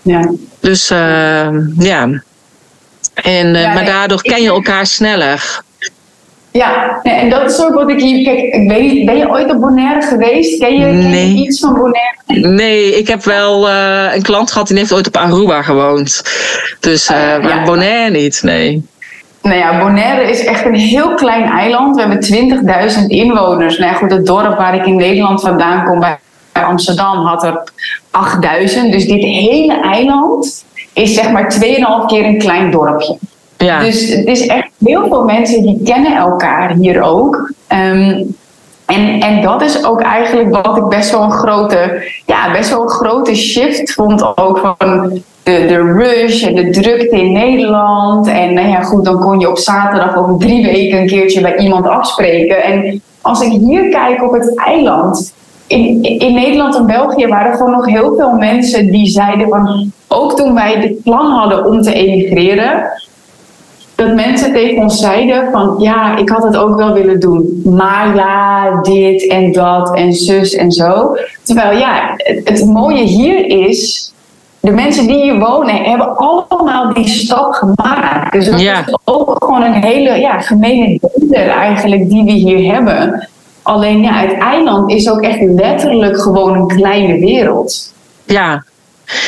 [0.01, 0.31] Ja.
[0.59, 2.23] Dus uh, ja.
[3.13, 5.63] En, ja, maar daardoor ken je elkaar sneller.
[6.55, 8.23] Ja, en dat is ook wat ik hier.
[8.23, 10.59] Kijk, ik weet ben je ooit op Bonaire geweest?
[10.59, 11.33] Ken je, nee.
[11.33, 12.47] iets van Bonaire?
[12.47, 16.23] Nee, ik heb wel uh, een klant gehad die heeft ooit op Aruba gewoond.
[16.79, 17.63] Dus, uh, uh, ja.
[17.63, 18.85] Bonaire niet, nee.
[19.41, 21.95] Nou ja, Bonaire is echt een heel klein eiland.
[21.95, 23.77] We hebben 20.000 inwoners.
[23.77, 26.17] Nou ja, goed, het dorp waar ik in Nederland vandaan kom, bij
[26.51, 27.63] Amsterdam, had er
[28.85, 28.91] 8.000.
[28.91, 31.65] Dus dit hele eiland is zeg maar 2,5
[32.07, 33.17] keer een klein dorpje.
[33.80, 37.51] Dus het is echt heel veel mensen die kennen elkaar hier ook.
[37.70, 38.36] Um,
[38.86, 42.82] en, en dat is ook eigenlijk wat ik best wel een grote, ja, best wel
[42.82, 48.28] een grote shift vond ook van de, de rush en de drukte in Nederland.
[48.28, 51.57] En nou ja, goed, dan kon je op zaterdag over drie weken een keertje bij
[51.57, 52.63] iemand afspreken.
[52.63, 55.34] En als ik hier kijk op het eiland,
[55.68, 59.91] in, in Nederland en België waren er gewoon nog heel veel mensen die zeiden van,
[60.07, 62.84] ook toen wij het plan hadden om te emigreren,
[63.95, 67.61] dat mensen tegen ons zeiden van ja, ik had het ook wel willen doen.
[67.63, 71.17] Maar ja, dit en dat en zus en zo.
[71.43, 74.11] Terwijl ja, het, het mooie hier is,
[74.59, 78.31] de mensen die hier wonen hebben allemaal die stap gemaakt.
[78.31, 78.79] Dus dat ja.
[78.79, 83.29] is ook gewoon een hele ja, gemene donder eigenlijk die we hier hebben.
[83.61, 87.93] Alleen ja, het eiland is ook echt letterlijk gewoon een kleine wereld.
[88.25, 88.63] Ja,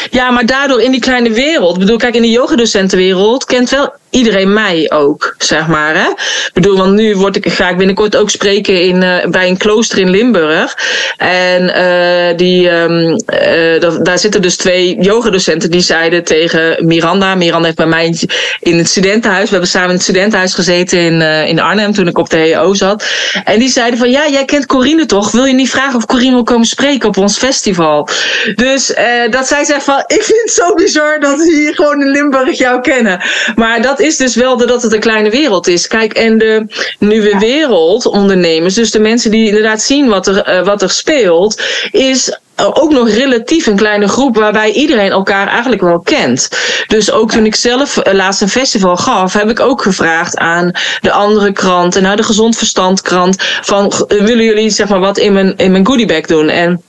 [0.09, 1.73] Ja, maar daardoor in die kleine wereld.
[1.73, 5.95] Ik bedoel, kijk, in de yogadocentenwereld kent wel iedereen mij ook, zeg maar.
[5.95, 6.09] Hè?
[6.09, 9.57] Ik bedoel, want nu word ik, ga ik binnenkort ook spreken in, uh, bij een
[9.57, 10.77] klooster in Limburg.
[11.17, 17.35] En uh, die, um, uh, daar zitten dus twee yogadocenten die zeiden tegen Miranda.
[17.35, 18.15] Miranda heeft bij mij
[18.59, 19.43] in het studentenhuis.
[19.43, 22.73] We hebben samen in het studentenhuis gezeten in, in Arnhem toen ik op de HEO
[22.73, 23.05] zat.
[23.43, 25.31] En die zeiden van, ja, jij kent Corine toch?
[25.31, 28.09] Wil je niet vragen of Corine wil komen spreken op ons festival?
[28.55, 28.93] Dus
[29.29, 32.57] dat zij zegt van, ik vind het zo bizar dat ze hier gewoon in Limburg
[32.57, 33.21] jou kennen.
[33.55, 35.87] Maar dat is dus wel dat het een kleine wereld is.
[35.87, 36.65] Kijk, en de
[36.99, 42.39] nieuwe wereldondernemers, dus de mensen die inderdaad zien wat er, uh, wat er speelt, is
[42.55, 46.49] ook nog relatief een kleine groep waarbij iedereen elkaar eigenlijk wel kent.
[46.87, 50.71] Dus ook toen ik zelf uh, laatst een festival gaf, heb ik ook gevraagd aan
[51.01, 55.17] de andere krant en naar de Gezond Verstand krant van willen jullie zeg maar wat
[55.17, 56.49] in mijn, in mijn goodiebag doen?
[56.49, 56.81] En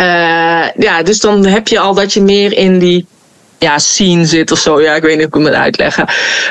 [0.00, 3.06] uh, ja, dus dan heb je al dat je meer in die
[3.58, 4.80] ja, scene zit of zo.
[4.80, 6.06] Ja, ik weet niet hoe ik het moet uitleggen.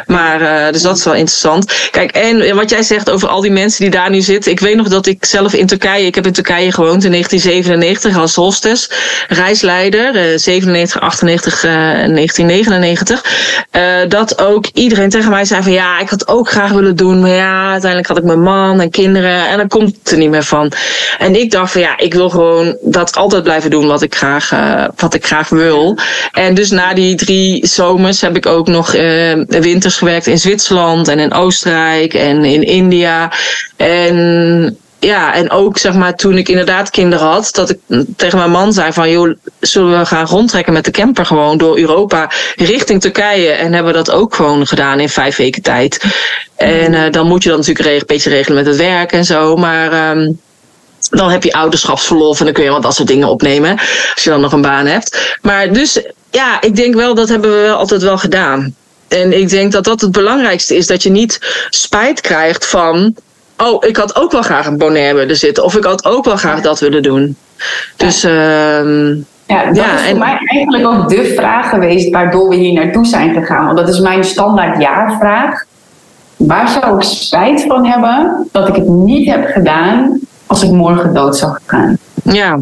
[0.06, 1.90] Maar uh, dus dat is wel interessant.
[1.92, 4.52] Kijk, en wat jij zegt over al die mensen die daar nu zitten.
[4.52, 8.18] Ik weet nog dat ik zelf in Turkije, ik heb in Turkije gewoond in 1997
[8.18, 8.90] als hostess,
[9.28, 13.24] reisleider, uh, 97, 98, uh, 1999.
[13.72, 17.22] Uh, dat ook iedereen tegen mij zei van ja, ik had ook graag willen doen.
[17.22, 20.30] Maar ja, uiteindelijk had ik mijn man en kinderen en dan komt het er niet
[20.30, 20.72] meer van.
[21.18, 24.52] En ik dacht van ja, ik wil gewoon dat altijd blijven doen wat ik graag,
[24.52, 25.98] uh, wat ik graag wil.
[26.32, 31.08] En dus na die drie zomers heb ik ook nog uh, winters gewerkt in Zwitserland
[31.08, 33.32] en in Oostenrijk en in India.
[33.76, 37.80] En ja, en ook zeg maar toen ik inderdaad kinderen had, dat ik
[38.16, 41.78] tegen mijn man zei van joh, zullen we gaan rondtrekken met de camper gewoon door
[41.78, 43.52] Europa richting Turkije.
[43.52, 46.04] En hebben dat ook gewoon gedaan in vijf weken tijd.
[46.56, 49.56] En uh, dan moet je dan natuurlijk een beetje regelen met het werk en zo.
[49.56, 50.40] Maar um,
[51.10, 53.78] dan heb je ouderschapsverlof en dan kun je wat dat soort dingen opnemen.
[54.14, 55.38] Als je dan nog een baan hebt.
[55.42, 58.76] Maar dus ja, ik denk wel dat hebben we wel altijd wel gedaan.
[59.08, 60.88] En ik denk dat dat het belangrijkste is.
[60.88, 63.16] Dat je niet spijt krijgt van.
[63.58, 65.64] Oh, ik had ook wel graag een Bonaire willen zitten.
[65.64, 67.36] Of ik had ook wel graag dat willen doen.
[67.96, 68.22] Dus.
[68.22, 68.82] Ja.
[68.84, 69.16] Uh,
[69.48, 72.74] ja, dat ja, is voor en, mij eigenlijk ook de vraag geweest waardoor we hier
[72.74, 73.66] naartoe zijn gegaan.
[73.66, 75.66] Want dat is mijn standaard jaarvraag.
[76.38, 81.14] Waar zou ik spijt van hebben dat ik het niet heb gedaan als ik morgen
[81.14, 81.98] dood zou gaan?
[82.24, 82.60] Ja.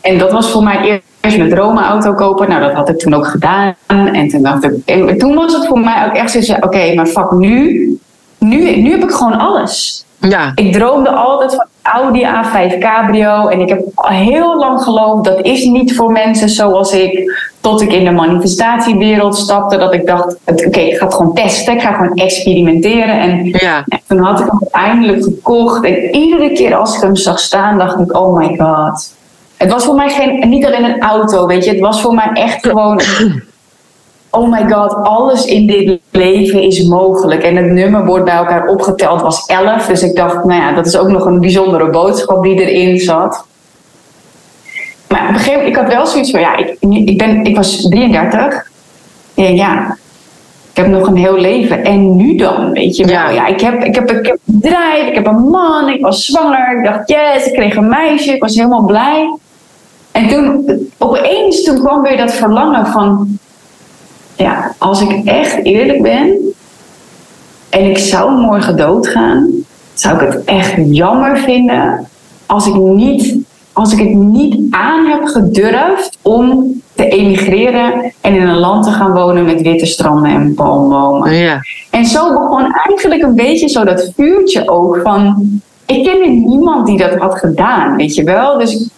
[0.00, 2.48] En dat was voor mij eerst mijn dromenauto kopen.
[2.48, 3.74] Nou, dat had ik toen ook gedaan.
[3.86, 6.94] En toen dacht ik, en toen was het voor mij ook echt zo, oké, okay,
[6.94, 7.98] maar fuck, nu,
[8.38, 10.04] nu, nu heb ik gewoon alles.
[10.18, 10.52] Ja.
[10.54, 13.48] Ik droomde altijd van Audi A5 Cabrio.
[13.48, 17.44] En ik heb al heel lang geloofd dat is niet voor mensen zoals ik.
[17.60, 19.76] Tot ik in de manifestatiewereld stapte.
[19.76, 21.74] Dat ik dacht, oké, okay, ik ga het gewoon testen.
[21.74, 23.20] Ik ga gewoon experimenteren.
[23.20, 23.84] En ja.
[23.86, 25.84] ja, toen had ik hem uiteindelijk gekocht.
[25.84, 29.14] En iedere keer als ik hem zag staan, dacht ik, oh my god.
[29.56, 31.70] Het was voor mij geen, niet alleen een auto, weet je.
[31.70, 33.00] Het was voor mij echt gewoon
[34.36, 37.42] oh my god, alles in dit leven is mogelijk.
[37.42, 39.86] En het nummer wordt bij elkaar opgeteld, was 11.
[39.86, 43.44] Dus ik dacht, nou ja, dat is ook nog een bijzondere boodschap die erin zat.
[45.08, 47.56] Maar op een gegeven moment, ik had wel zoiets van, ja, ik, ik, ben, ik
[47.56, 48.70] was 33.
[49.34, 49.96] En ja,
[50.70, 51.84] ik heb nog een heel leven.
[51.84, 53.14] En nu dan, weet je wel.
[53.14, 56.00] Ja, ja ik, heb, ik, heb, ik heb een bedrijf, ik heb een man, ik
[56.00, 56.78] was zwanger.
[56.78, 59.38] Ik dacht, yes, ik kreeg een meisje, ik was helemaal blij.
[60.16, 63.38] En toen, opeens, toen kwam weer dat verlangen van
[64.36, 66.54] ja, als ik echt eerlijk ben
[67.68, 69.50] en ik zou morgen doodgaan,
[69.94, 72.08] zou ik het echt jammer vinden
[72.46, 73.36] als ik, niet,
[73.72, 78.90] als ik het niet aan heb gedurfd om te emigreren en in een land te
[78.90, 81.34] gaan wonen met witte stranden en palmbomen.
[81.34, 81.60] Ja.
[81.90, 85.44] En zo begon eigenlijk een beetje zo dat vuurtje ook van.
[85.86, 88.58] Ik kende niemand die dat had gedaan, weet je wel.
[88.58, 88.88] Dus ik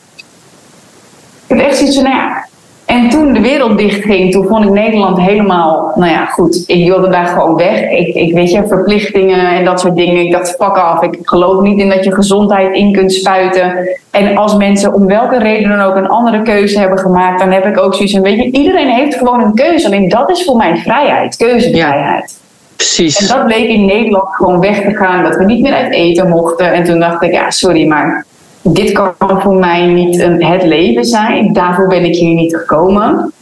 [1.49, 2.47] heb echt zoiets van, nou ja,
[2.89, 6.65] en toen de wereld dichtging, toen vond ik Nederland helemaal, nou ja, goed.
[6.67, 7.91] Ik wilde daar gewoon weg.
[7.91, 10.25] Ik, ik weet je, verplichtingen en dat soort dingen.
[10.25, 11.03] Ik dacht, pak af.
[11.03, 13.89] Ik geloof niet in dat je gezondheid in kunt spuiten.
[14.11, 17.67] En als mensen om welke reden dan ook een andere keuze hebben gemaakt, dan heb
[17.67, 19.87] ik ook zoiets van, weet je, iedereen heeft gewoon een keuze.
[19.87, 22.39] Alleen dat is voor mij vrijheid, keuzevrijheid.
[22.41, 22.47] Ja.
[22.77, 23.21] Precies.
[23.21, 26.29] En dat bleek in Nederland gewoon weg te gaan, dat we niet meer uit eten
[26.29, 26.73] mochten.
[26.73, 28.27] En toen dacht ik, ja, sorry, maar
[28.75, 31.53] dit kan voor mij niet een, het leven zijn.
[31.53, 33.33] Daarvoor ben ik hier niet gekomen.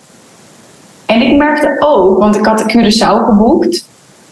[1.07, 3.89] En ik merkte ook, want ik had de Curaçao geboekt.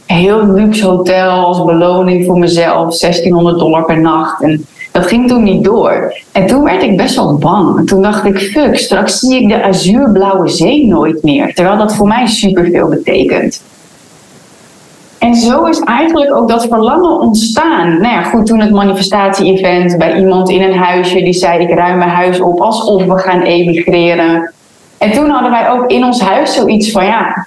[0.07, 2.99] Heel luxe hotel als beloning voor mezelf.
[2.99, 4.43] 1600 dollar per nacht.
[4.43, 6.15] En dat ging toen niet door.
[6.33, 7.79] En toen werd ik best wel bang.
[7.79, 11.55] En toen dacht ik, fuck, straks zie ik de azuurblauwe zee nooit meer.
[11.55, 13.63] Terwijl dat voor mij superveel betekent.
[15.25, 18.01] En zo is eigenlijk ook dat verlangen ontstaan.
[18.01, 21.99] Nou ja, goed, toen het manifestatie-event bij iemand in een huisje die zei: Ik ruim
[21.99, 24.53] mijn huis op alsof we gaan emigreren.
[24.99, 27.47] En toen hadden wij ook in ons huis zoiets van, ja,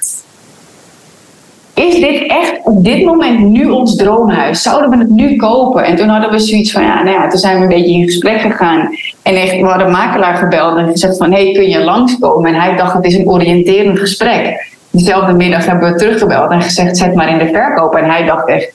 [1.74, 4.62] is dit echt op dit moment nu ons droomhuis?
[4.62, 5.84] Zouden we het nu kopen?
[5.84, 8.04] En toen hadden we zoiets van, ja, nou ja, toen zijn we een beetje in
[8.04, 8.90] gesprek gegaan.
[9.22, 12.54] En echt, we hadden een makelaar gebeld en gezegd van, hey, kun je langskomen?
[12.54, 14.76] En hij dacht, het is een oriënterend gesprek.
[14.98, 17.96] Diezelfde middag hebben we teruggebeld en gezegd, zet maar in de verkoop.
[17.96, 18.74] En hij dacht echt,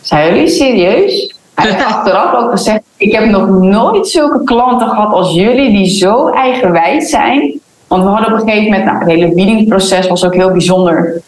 [0.00, 1.34] zijn jullie serieus?
[1.54, 5.86] Hij heeft achteraf ook gezegd, ik heb nog nooit zulke klanten gehad als jullie die
[5.86, 7.60] zo eigenwijs zijn.
[7.86, 11.22] Want we hadden op een gegeven moment, nou, het hele biedingsproces was ook heel bijzonder.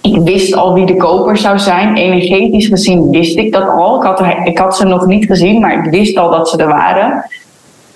[0.00, 1.96] Ik wist al wie de koper zou zijn.
[1.96, 3.96] Energetisch gezien wist ik dat al.
[3.96, 6.68] Ik had, ik had ze nog niet gezien, maar ik wist al dat ze er
[6.68, 7.24] waren.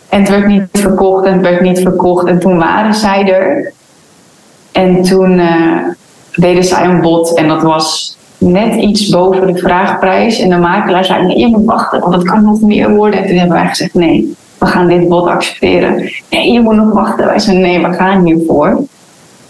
[0.09, 2.27] En het werd niet verkocht en het werd niet verkocht.
[2.27, 3.73] En toen waren zij er.
[4.81, 5.77] En toen uh,
[6.35, 10.39] deden zij een bod en dat was net iets boven de vraagprijs.
[10.39, 13.21] En de makelaar zei, nee, je moet wachten, want het kan nog meer worden.
[13.21, 16.11] En toen hebben wij gezegd, nee, we gaan dit bod accepteren.
[16.31, 17.27] Nee, je moet nog wachten.
[17.27, 18.83] Wij zeiden, nee, we gaan hiervoor.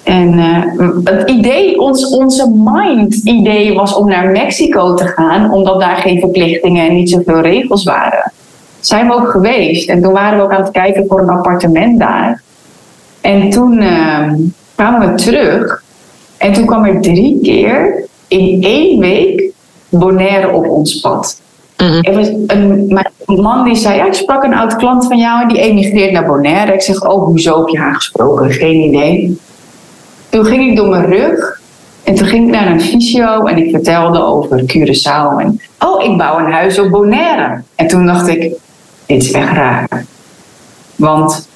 [0.03, 5.97] En uh, het idee, ons, onze mind-idee was om naar Mexico te gaan, omdat daar
[5.97, 8.33] geen verplichtingen en niet zoveel regels waren.
[8.81, 9.89] Zijn we ook geweest.
[9.89, 12.43] En toen waren we ook aan het kijken voor een appartement daar.
[13.21, 14.33] En toen uh,
[14.81, 15.83] kwamen we terug.
[16.37, 19.53] En toen kwam er drie keer in één week
[19.89, 21.41] Bonaire op ons pad.
[21.77, 25.43] Er was een, mijn man die zei, ja, ik sprak een oud klant van jou
[25.43, 26.73] en die emigreert naar Bonaire.
[26.73, 28.53] Ik zeg, oh, hoezo heb je haar gesproken?
[28.53, 29.39] Geen idee.
[30.29, 31.61] Toen ging ik door mijn rug
[32.03, 35.39] en toen ging ik naar een fysio en ik vertelde over Curaçao.
[35.39, 37.63] En, oh, ik bouw een huis op Bonaire.
[37.75, 38.41] En toen dacht ik,
[39.07, 40.05] dit is echt raar.
[40.97, 41.49] Want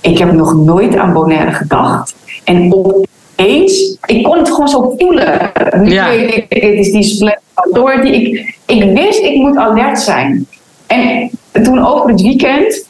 [0.00, 2.14] ik heb nog nooit aan Bonaire gedacht.
[2.44, 5.52] En opeens, ik kon het gewoon zo voelen.
[5.76, 6.08] Nu ja.
[6.08, 8.08] weet ik, dit is die split authority.
[8.08, 10.46] Ik, ik wist, ik moet alert zijn.
[10.86, 11.30] En
[11.62, 12.86] toen over het weekend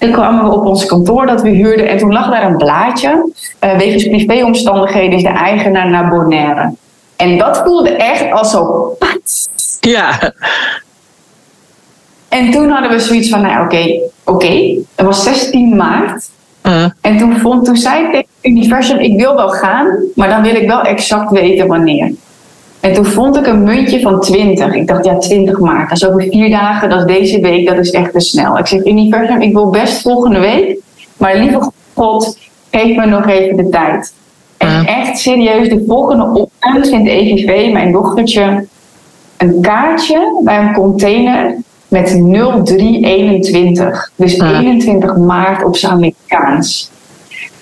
[0.00, 3.32] toen kwamen we op ons kantoor dat we huurden en toen lag daar een blaadje.
[3.60, 6.74] Uh, wegens privéomstandigheden is de eigenaar naar Bonaire.
[7.16, 8.96] En dat voelde echt als zo.
[9.80, 10.32] Ja.
[12.28, 14.00] En toen hadden we zoiets van, nou oké, oké.
[14.24, 14.78] Okay.
[14.94, 16.30] Het was 16 maart.
[16.70, 16.84] Uh.
[17.00, 20.42] En toen, vond, toen zei ik tegen het universum, ik wil wel gaan, maar dan
[20.42, 22.12] wil ik wel exact weten wanneer.
[22.80, 24.74] En toen vond ik een muntje van 20.
[24.74, 25.88] Ik dacht, ja, 20 maart.
[25.88, 28.58] Dat is over vier dagen, dat is deze week, dat is echt te snel.
[28.58, 30.78] Ik zeg, universum, ik wil best volgende week.
[31.16, 32.38] Maar lieve God,
[32.70, 34.12] geef me nog even de tijd.
[34.56, 38.66] En echt serieus, de volgende ochtend vindt EVV, mijn dochtertje,
[39.36, 41.56] een kaartje bij een container
[41.90, 44.10] met 0321.
[44.16, 46.90] Dus 21 maart op zijn Amerikaans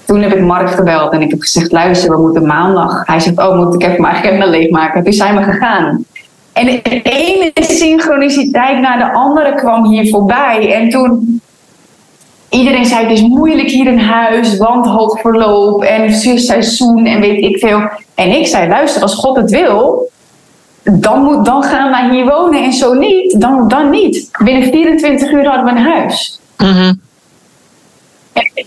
[0.08, 3.06] toen heb ik Mark gebeld en ik heb gezegd: luister, we moeten maandag.
[3.06, 5.04] Hij zegt: Oh, moet ik even mijn agenda leegmaken?
[5.04, 6.04] Toen zijn we gegaan.
[6.52, 10.74] En de ene synchroniciteit naar de andere kwam hier voorbij.
[10.74, 11.40] En toen.
[12.48, 17.44] Iedereen zei: Het is moeilijk hier in huis, want hoog verloop en seizoen en weet
[17.44, 17.80] ik veel.
[18.14, 20.10] En ik zei: Luister, als God het wil,
[20.92, 22.62] dan, moet, dan gaan wij hier wonen.
[22.62, 24.30] En zo niet, dan, dan niet.
[24.44, 26.40] Binnen 24 uur hadden we een huis.
[26.56, 27.06] Mm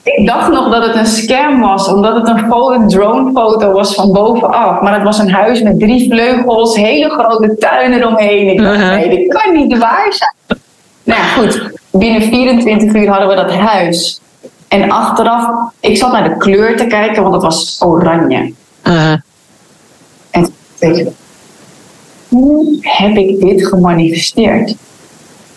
[0.04, 4.12] ik dacht nog dat het een scam was, omdat het een foto, drone-foto was van
[4.12, 4.82] bovenaf.
[4.82, 8.48] Maar het was een huis met drie vleugels, hele grote tuinen eromheen.
[8.48, 10.60] Ik dacht, nee, dit kan niet waar zijn.
[11.04, 11.80] Nou ja, goed.
[11.92, 14.22] Binnen 24 uur hadden we dat huis.
[14.68, 15.50] En achteraf,
[15.80, 18.54] ik zat naar de kleur te kijken, want het was oranje.
[18.84, 19.16] Uh-huh.
[20.32, 21.08] En ik,
[22.32, 24.76] hoe heb ik dit gemanifesteerd?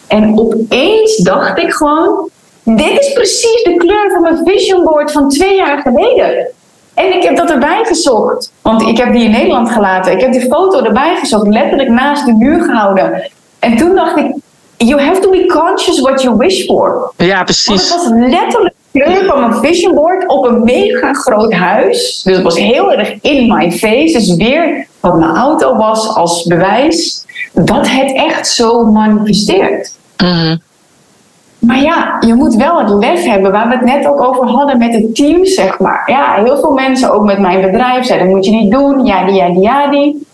[0.06, 2.28] En opeens dacht ik gewoon,
[2.62, 6.46] dit is precies de kleur van mijn vision board van twee jaar geleden.
[6.94, 8.52] En ik heb dat erbij gezocht.
[8.62, 10.12] Want ik heb die in Nederland gelaten.
[10.12, 11.46] Ik heb die foto erbij gezocht.
[11.46, 13.30] Letterlijk naast de muur gehouden.
[13.58, 14.34] En toen dacht ik,
[14.86, 17.12] you have to be conscious what you wish for.
[17.16, 17.90] Ja, precies.
[17.90, 22.22] Want het was letterlijk de kleur van mijn vision board op een mega groot huis.
[22.24, 24.12] Dus het was heel erg in my face.
[24.12, 29.92] Dus weer wat mijn auto was als bewijs dat het echt zo manifesteert.
[30.16, 30.62] Mm
[31.66, 34.78] maar ja, je moet wel het lef hebben, waar we het net ook over hadden
[34.78, 36.02] met het team, zeg maar.
[36.06, 39.24] Ja, heel veel mensen, ook met mijn bedrijf, zeiden, dat moet je niet doen, ja,
[39.24, 40.26] die, ja, die, ja, die.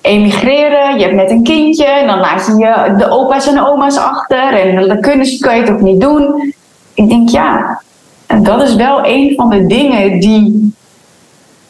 [0.00, 3.96] Emigreren, je hebt net een kindje, en dan laat je, je de opa's en oma's
[3.96, 6.54] achter, en dan kunnen, kan je ook niet doen.
[6.94, 7.82] Ik denk, ja,
[8.26, 10.74] en dat is wel een van de dingen die,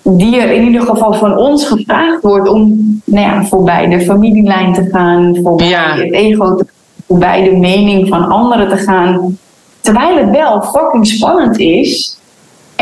[0.03, 4.73] die er in ieder geval van ons gevraagd wordt om nou ja, voorbij de familielijn
[4.73, 6.67] te gaan, voorbij het ego te
[7.19, 9.39] bij de mening van anderen te gaan.
[9.81, 12.19] Terwijl het wel fucking spannend is.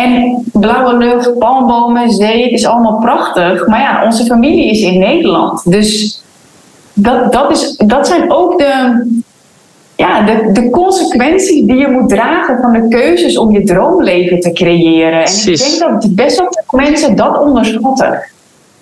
[0.04, 3.66] En blauwe lucht, palmbomen, zee, het is allemaal prachtig.
[3.66, 5.70] Maar ja, onze familie is in Nederland.
[5.70, 6.20] Dus
[6.92, 9.04] dat, dat, is, dat zijn ook de,
[9.96, 14.52] ja, de, de consequenties die je moet dragen van de keuzes om je droomleven te
[14.52, 15.24] creëren.
[15.24, 18.22] En ik denk dat best wel veel mensen dat onderschatten.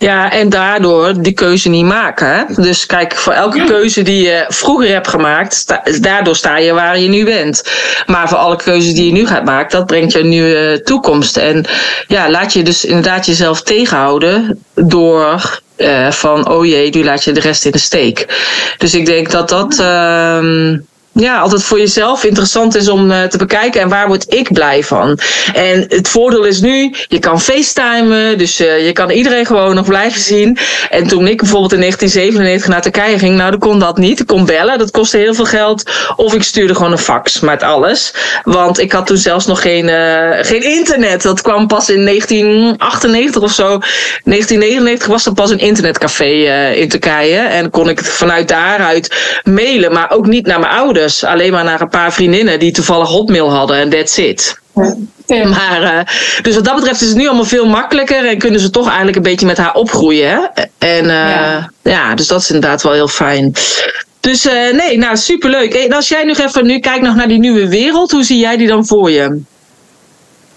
[0.06, 2.26] Ja, en daardoor die keuze niet maken.
[2.26, 2.62] Hè?
[2.62, 5.66] Dus kijk, voor elke keuze die je vroeger hebt gemaakt,
[6.02, 7.62] daardoor sta je waar je nu bent.
[8.06, 11.36] Maar voor alle keuzes die je nu gaat maken, dat brengt je een nieuwe toekomst.
[11.36, 11.64] En
[12.06, 17.32] ja, laat je dus inderdaad jezelf tegenhouden door uh, van, oh jee, nu laat je
[17.32, 18.26] de rest in de steek.
[18.78, 19.78] Dus ik denk dat dat.
[19.80, 20.78] Uh,
[21.16, 23.80] ja, altijd voor jezelf interessant is om uh, te bekijken.
[23.80, 25.18] En waar word ik blij van?
[25.54, 28.38] En het voordeel is nu, je kan facetimen.
[28.38, 30.58] Dus uh, je kan iedereen gewoon nog blijven zien.
[30.90, 34.20] En toen ik bijvoorbeeld in 1997 naar Turkije ging, nou, dan kon dat niet.
[34.20, 35.90] Ik kon bellen, dat kostte heel veel geld.
[36.16, 38.14] Of ik stuurde gewoon een fax met alles.
[38.42, 41.22] Want ik had toen zelfs nog geen, uh, geen internet.
[41.22, 43.64] Dat kwam pas in 1998 of zo.
[43.64, 46.24] 1999 was er pas een internetcafé
[46.74, 47.38] in Turkije.
[47.38, 51.80] En kon ik vanuit daaruit mailen, maar ook niet naar mijn ouders alleen maar naar
[51.80, 54.60] een paar vriendinnen die toevallig hotmail hadden en that's it.
[55.26, 55.46] Ja.
[55.48, 56.00] Maar, uh,
[56.42, 59.16] dus wat dat betreft is het nu allemaal veel makkelijker en kunnen ze toch eigenlijk
[59.16, 60.28] een beetje met haar opgroeien.
[60.28, 60.64] Hè?
[60.78, 61.70] En uh, ja.
[61.82, 62.14] ja.
[62.14, 63.52] dus dat is inderdaad wel heel fijn.
[64.20, 65.74] Dus uh, nee, nou superleuk.
[65.74, 68.56] En als jij nog even nu kijkt nog naar die nieuwe wereld, hoe zie jij
[68.56, 69.40] die dan voor je?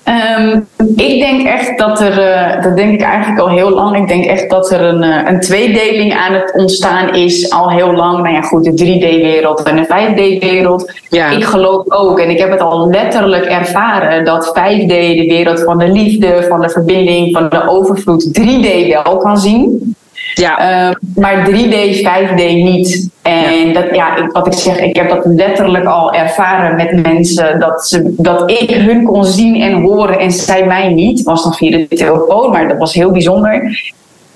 [0.09, 3.97] Um, ik denk echt dat er, uh, dat denk ik eigenlijk al heel lang.
[3.97, 7.91] Ik denk echt dat er een, uh, een tweedeling aan het ontstaan is al heel
[7.91, 8.23] lang.
[8.23, 10.93] Nou ja, goed, de 3D-wereld en de 5D-wereld.
[11.09, 11.29] Ja.
[11.29, 15.77] Ik geloof ook, en ik heb het al letterlijk ervaren, dat 5D de wereld van
[15.77, 19.95] de liefde, van de verbinding, van de overvloed 3D wel kan zien.
[20.33, 20.89] Ja.
[20.89, 23.09] Uh, maar 3D, 5D niet.
[23.21, 27.59] En dat, ja, wat ik zeg, ik heb dat letterlijk al ervaren met mensen.
[27.59, 31.23] Dat, ze, dat ik hun kon zien en horen en zij mij niet.
[31.23, 33.81] was dan via de telefoon, maar dat was heel bijzonder.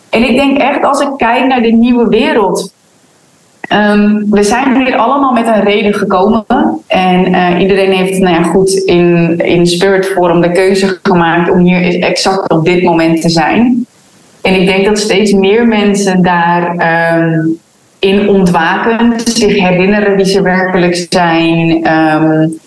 [0.10, 2.74] En ik denk echt, als ik kijk naar de nieuwe wereld.
[3.74, 6.46] Um, we zijn hier allemaal met een reden gekomen.
[6.88, 11.60] En uh, iedereen heeft nou ja, goed in, in spirit vorm de keuze gemaakt om
[11.60, 13.86] hier exact op dit moment te zijn.
[14.44, 16.76] En ik denk dat steeds meer mensen daar
[17.18, 17.60] um,
[18.00, 21.88] in ontwaken, zich herinneren wie ze werkelijk zijn.
[21.88, 22.60] Um,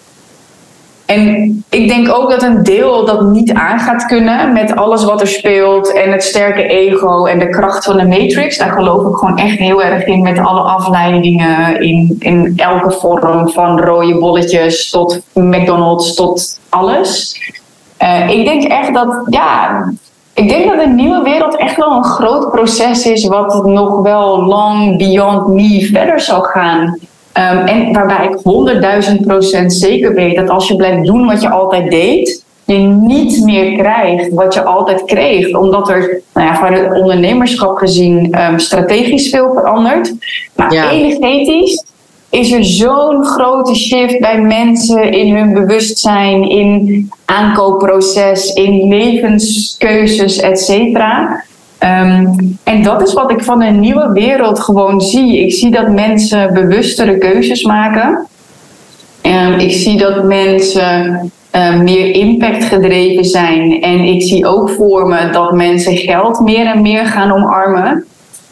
[1.06, 5.20] en ik denk ook dat een deel dat niet aan gaat kunnen met alles wat
[5.20, 8.58] er speelt en het sterke ego en de kracht van de Matrix.
[8.58, 13.48] Daar geloof ik gewoon echt heel erg in met alle afleidingen in, in elke vorm,
[13.48, 17.40] van rode bolletjes tot McDonald's tot alles.
[18.02, 19.84] Uh, ik denk echt dat, ja,
[20.36, 24.44] ik denk dat de nieuwe wereld echt wel een groot proces is, wat nog wel
[24.44, 26.84] long beyond me verder zal gaan.
[26.84, 31.48] Um, en waarbij ik honderdduizend procent zeker weet dat als je blijft doen wat je
[31.48, 35.54] altijd deed, je niet meer krijgt wat je altijd kreeg.
[35.54, 40.14] Omdat er nou ja, van het ondernemerschap gezien um, strategisch veel verandert.
[40.54, 40.90] Maar ja.
[40.90, 41.84] energetisch
[42.30, 50.60] is er zo'n grote shift bij mensen in hun bewustzijn, in aankoopproces, in levenskeuzes, et
[50.60, 51.44] cetera.
[51.78, 55.38] Um, en dat is wat ik van een nieuwe wereld gewoon zie.
[55.44, 58.26] Ik zie dat mensen bewustere keuzes maken.
[59.22, 63.82] Um, ik zie dat mensen uh, meer impact gedreven zijn.
[63.82, 68.04] En ik zie ook voor me dat mensen geld meer en meer gaan omarmen.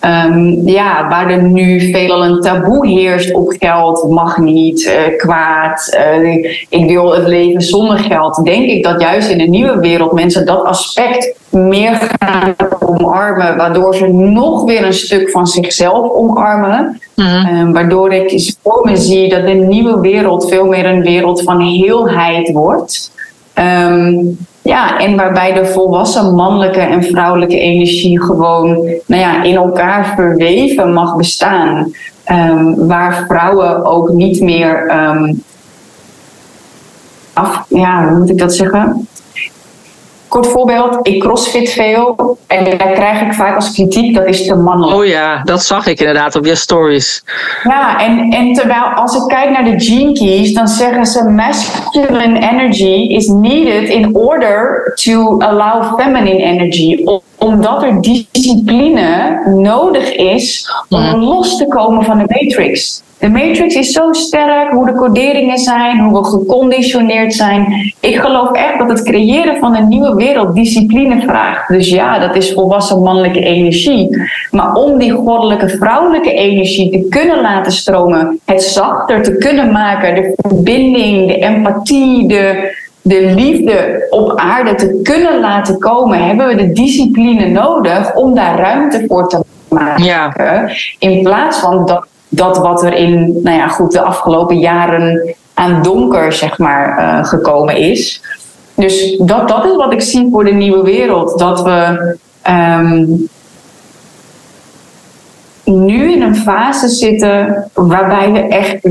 [0.04, 5.98] Um, ja, waar er nu veelal een taboe heerst op geld, mag niet, uh, kwaad,
[6.16, 8.44] uh, ik wil het leven zonder geld.
[8.44, 13.94] Denk ik dat juist in de nieuwe wereld mensen dat aspect meer gaan omarmen, waardoor
[13.94, 17.00] ze nog weer een stuk van zichzelf omarmen.
[17.14, 21.42] Mm um, waardoor ik voor me zie dat de nieuwe wereld veel meer een wereld
[21.42, 23.12] van heelheid wordt.
[23.54, 28.66] Um, ja, en waarbij de volwassen mannelijke en vrouwelijke energie gewoon
[29.06, 31.92] nou ja, in elkaar verweven mag bestaan.
[32.30, 35.42] Um, waar vrouwen ook niet meer um,
[37.32, 39.08] af, ja, hoe moet ik dat zeggen?
[40.34, 44.54] Kort voorbeeld, ik crossfit veel en daar krijg ik vaak als kritiek, dat is te
[44.54, 44.96] mannelijk.
[44.96, 47.24] Oh ja, dat zag ik inderdaad op je stories.
[47.62, 52.50] Ja, en, en terwijl als ik kijk naar de gene keys, dan zeggen ze masculine
[52.50, 57.04] energy is needed in order to allow feminine energy.
[57.38, 61.22] Omdat er discipline nodig is om mm.
[61.22, 63.02] los te komen van de matrix.
[63.24, 67.92] De matrix is zo sterk, hoe de coderingen zijn, hoe we geconditioneerd zijn.
[68.00, 71.68] Ik geloof echt dat het creëren van een nieuwe wereld discipline vraagt.
[71.68, 74.22] Dus ja, dat is volwassen mannelijke energie.
[74.50, 80.14] Maar om die goddelijke vrouwelijke energie te kunnen laten stromen, het zachter te kunnen maken,
[80.14, 86.54] de verbinding, de empathie, de, de liefde op aarde te kunnen laten komen, hebben we
[86.54, 90.04] de discipline nodig om daar ruimte voor te maken.
[90.04, 90.32] Ja.
[90.98, 95.82] In plaats van dat dat wat er in nou ja, goed, de afgelopen jaren aan
[95.82, 98.22] donker zeg maar, uh, gekomen is.
[98.74, 101.38] Dus dat, dat is wat ik zie voor de nieuwe wereld.
[101.38, 102.16] Dat we
[102.48, 103.28] um,
[105.64, 108.88] nu in een fase zitten waarbij we echt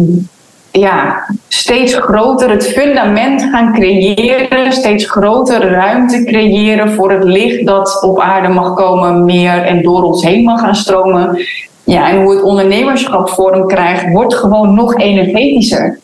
[0.71, 8.03] ja, steeds groter het fundament gaan creëren, steeds grotere ruimte creëren voor het licht dat
[8.03, 11.37] op aarde mag komen, meer en door ons heen mag gaan stromen.
[11.83, 15.99] Ja, en hoe het ondernemerschap vorm krijgt, wordt gewoon nog energetischer.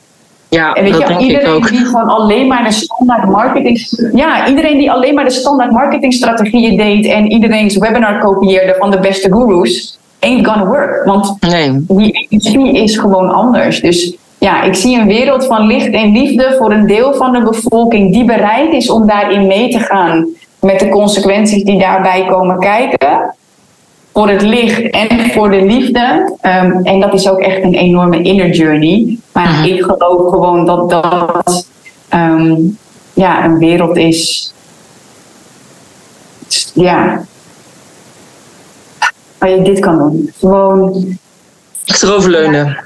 [0.49, 1.69] Ja, en weet dat je, denk iedereen ik ook.
[1.69, 3.87] die gewoon alleen maar de standaard marketing.
[4.13, 8.99] Ja, iedereen die alleen maar de standaard marketingstrategieën deed en iedereen's webinar kopieerde van de
[8.99, 11.05] beste gurus, ain't gonna work.
[11.05, 11.85] Want nee.
[11.87, 13.81] die energie is gewoon anders.
[13.81, 17.41] Dus ja, ik zie een wereld van licht en liefde voor een deel van de
[17.41, 20.27] bevolking die bereid is om daarin mee te gaan
[20.59, 23.35] met de consequenties die daarbij komen kijken.
[24.13, 26.35] Voor het licht en voor de liefde.
[26.41, 29.17] Um, en dat is ook echt een enorme inner journey.
[29.33, 29.63] Maar Mhm.
[29.63, 31.67] ik geloof gewoon dat dat
[32.13, 32.77] um,
[33.13, 34.53] ja, een wereld is.
[36.73, 37.23] Ja.
[39.37, 40.31] Waar je dit kan doen.
[40.39, 41.17] Gewoon.
[41.85, 42.77] Achteroverleunen.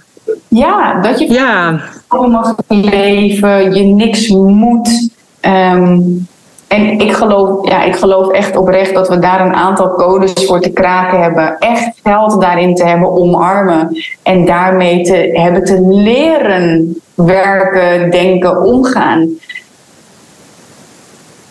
[0.47, 5.09] Ja, dat je Ja, gewoon mag leven, je niks moet.
[5.39, 5.99] Ehm,
[6.73, 10.59] en ik geloof, ja, ik geloof echt oprecht dat we daar een aantal codes voor
[10.59, 11.57] te kraken hebben.
[11.59, 14.03] Echt geld daarin te hebben omarmen.
[14.23, 19.29] En daarmee te hebben te leren werken, denken, omgaan.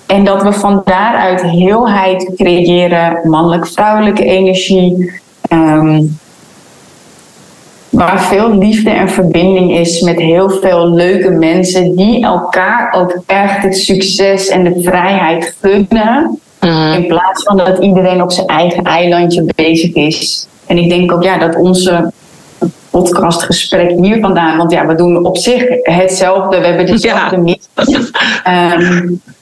[0.07, 5.21] En dat we van daaruit heelheid creëren, mannelijk-vrouwelijke energie.
[5.49, 6.03] ehm,
[7.93, 13.63] waar veel liefde en verbinding is met heel veel leuke mensen die elkaar ook echt
[13.63, 16.39] het succes en de vrijheid gunnen.
[16.61, 16.93] Mhm.
[16.93, 20.47] In plaats van dat iedereen op zijn eigen eilandje bezig is.
[20.67, 22.13] En ik denk ook ja, dat onze
[22.91, 27.43] podcastgesprek hier vandaan, want ja, we doen op zich hetzelfde, we hebben dezelfde Ja.
[27.43, 28.11] missie.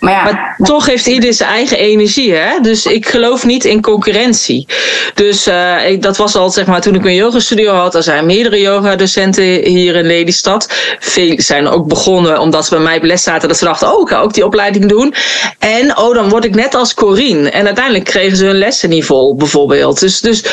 [0.00, 2.60] maar toch heeft ieder zijn eigen energie, hè?
[2.60, 4.66] Dus ik geloof niet in concurrentie.
[5.14, 7.94] Dus eh, ik, dat was al, zeg maar, toen ik mijn yogastudio had.
[7.94, 10.68] Er zijn meerdere yogadocenten hier in Lelystad.
[10.98, 13.48] Veel zijn ook begonnen omdat ze bij mij op les zaten.
[13.48, 15.14] Dat ze dachten, oh, ik ga ook die opleiding doen.
[15.58, 17.50] En, oh, dan word ik net als Corine.
[17.50, 20.00] En uiteindelijk kregen ze hun lessen vol, bijvoorbeeld.
[20.00, 20.44] Dus, dus,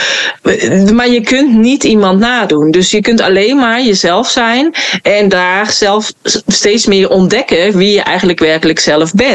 [0.94, 2.72] maar je kunt niet iemand nadoen.
[2.72, 4.74] Dus je kunt alleen maar jezelf zijn.
[5.02, 6.14] En daar zelf
[6.48, 9.35] steeds meer ontdekken wie je eigenlijk werkelijk zelf bent.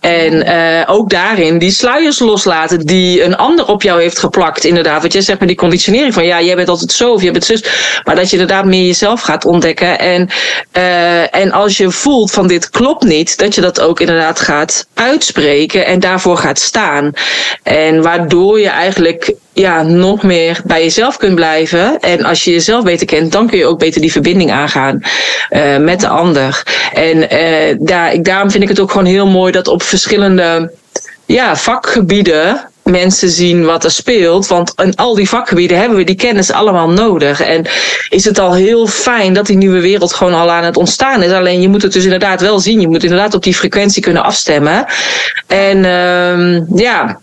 [0.00, 4.64] En uh, ook daarin die sluiers loslaten die een ander op jou heeft geplakt.
[4.64, 7.32] Inderdaad, wat jij zegt met die conditionering van ja, jij bent altijd zo of jij
[7.32, 7.64] bent zus.
[8.04, 9.98] Maar dat je inderdaad meer jezelf gaat ontdekken.
[9.98, 10.28] En,
[10.76, 14.86] uh, en als je voelt van dit klopt niet, dat je dat ook inderdaad gaat
[14.94, 17.12] uitspreken en daarvoor gaat staan.
[17.62, 22.00] En waardoor je eigenlijk ja, nog meer bij jezelf kunt blijven.
[22.00, 25.02] En als je jezelf beter kent, dan kun je ook beter die verbinding aangaan
[25.50, 26.62] uh, met de ander.
[26.92, 30.72] En uh, daar, daarom vind ik het ook gewoon heel mooi dat op verschillende
[31.26, 34.46] ja, vakgebieden mensen zien wat er speelt.
[34.46, 37.40] Want in al die vakgebieden hebben we die kennis allemaal nodig.
[37.40, 37.66] En
[38.08, 41.32] is het al heel fijn dat die nieuwe wereld gewoon al aan het ontstaan is.
[41.32, 42.80] Alleen je moet het dus inderdaad wel zien.
[42.80, 44.84] Je moet inderdaad op die frequentie kunnen afstemmen.
[45.46, 47.20] En uh, ja,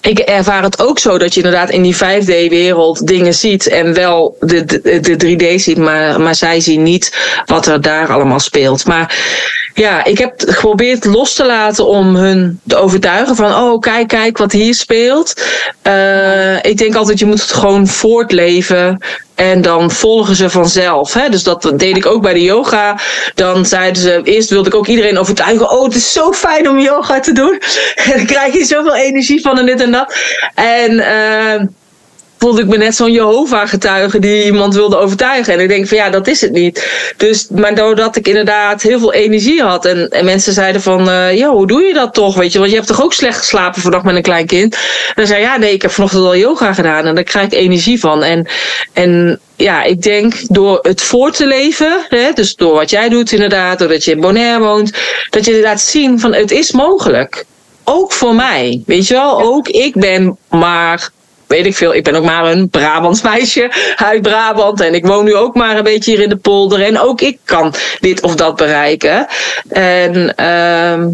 [0.00, 4.36] ik ervaar het ook zo dat je inderdaad in die 5D-wereld dingen ziet en wel
[4.40, 8.86] de, de, de 3D ziet, maar, maar zij zien niet wat er daar allemaal speelt.
[8.86, 9.16] Maar
[9.74, 14.38] ja, ik heb geprobeerd los te laten om hun te overtuigen van, oh, kijk, kijk
[14.38, 15.42] wat hier speelt.
[15.86, 18.98] Uh, ik denk altijd, je moet het gewoon voortleven.
[19.34, 21.12] En dan volgen ze vanzelf.
[21.12, 21.28] Hè?
[21.28, 22.98] Dus dat deed ik ook bij de yoga.
[23.34, 25.70] Dan zeiden ze, eerst wilde ik ook iedereen overtuigen.
[25.70, 27.60] Oh, het is zo fijn om yoga te doen.
[27.94, 30.14] En dan krijg je zoveel energie van en dit en dat.
[30.54, 31.66] En uh,
[32.40, 35.52] voelde ik me net zo'n Jehovah-getuige die iemand wilde overtuigen.
[35.52, 36.88] En ik denk van ja, dat is het niet.
[37.16, 39.84] Dus, maar doordat ik inderdaad heel veel energie had.
[39.84, 42.34] En, en mensen zeiden van, uh, ja, hoe doe je dat toch?
[42.34, 44.74] Weet je, want je hebt toch ook slecht geslapen vannacht met een klein kind?
[44.74, 47.06] En dan zei ja, nee, ik heb vanochtend al yoga gedaan.
[47.06, 48.22] En daar krijg ik energie van.
[48.22, 48.48] En,
[48.92, 53.32] en ja, ik denk door het voor te leven, hè, dus door wat jij doet
[53.32, 54.92] inderdaad, doordat je in Bonaire woont,
[55.30, 57.44] dat je laat zien van het is mogelijk.
[57.84, 61.10] Ook voor mij, weet je wel, ook ik ben maar
[61.50, 61.94] weet ik veel.
[61.94, 64.80] Ik ben ook maar een Brabants meisje uit Brabant.
[64.80, 66.82] En ik woon nu ook maar een beetje hier in de polder.
[66.82, 69.26] En ook ik kan dit of dat bereiken.
[69.68, 71.06] En, uh,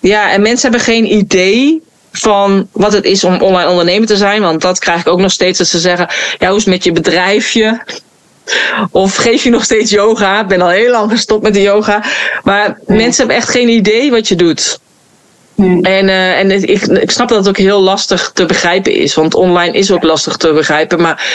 [0.00, 4.42] ja, en mensen hebben geen idee van wat het is om online ondernemer te zijn.
[4.42, 6.08] Want dat krijg ik ook nog steeds dat ze zeggen...
[6.38, 7.82] Ja, hoe is het met je bedrijfje?
[8.90, 10.40] Of geef je nog steeds yoga?
[10.40, 12.04] Ik ben al heel lang gestopt met de yoga.
[12.42, 14.78] Maar mensen hebben echt geen idee wat je doet.
[15.56, 19.14] En, uh, en ik, ik snap dat het ook heel lastig te begrijpen is.
[19.14, 21.00] Want online is ook lastig te begrijpen.
[21.00, 21.26] Maar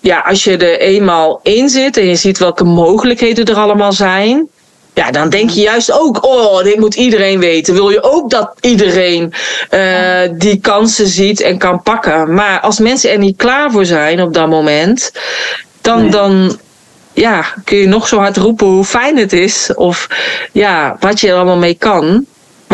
[0.00, 4.48] ja, als je er eenmaal in zit en je ziet welke mogelijkheden er allemaal zijn.
[4.94, 7.74] Ja, dan denk je juist ook, oh, dit moet iedereen weten.
[7.74, 9.32] Wil je ook dat iedereen
[9.70, 12.34] uh, die kansen ziet en kan pakken.
[12.34, 15.12] Maar als mensen er niet klaar voor zijn op dat moment,
[15.80, 16.58] dan, dan
[17.12, 19.70] ja, kun je nog zo hard roepen hoe fijn het is.
[19.74, 20.08] Of
[20.52, 22.26] ja, wat je er allemaal mee kan.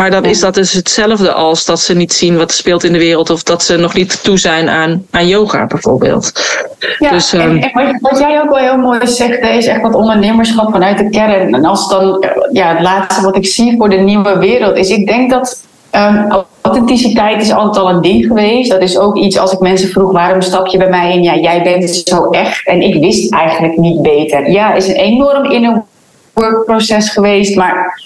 [0.03, 2.91] Maar dan is dat dus hetzelfde als dat ze niet zien wat er speelt in
[2.91, 3.29] de wereld.
[3.29, 6.31] Of dat ze nog niet toe zijn aan, aan yoga bijvoorbeeld.
[6.99, 9.93] Ja, dus, en, ehm, en wat, jij ook wel heel mooi zegt, is echt wat
[9.93, 11.53] ondernemerschap vanuit de kern.
[11.53, 15.07] En als dan, ja, het laatste wat ik zie voor de nieuwe wereld is, ik
[15.07, 18.71] denk dat um, authenticiteit is altijd al een ding geweest.
[18.71, 21.23] Dat is ook iets als ik mensen vroeg waarom stap je bij mij in?
[21.23, 24.51] Ja, jij bent zo echt en ik wist eigenlijk niet beter.
[24.51, 25.83] Ja, is een enorm inner
[26.33, 28.01] workproces geweest, maar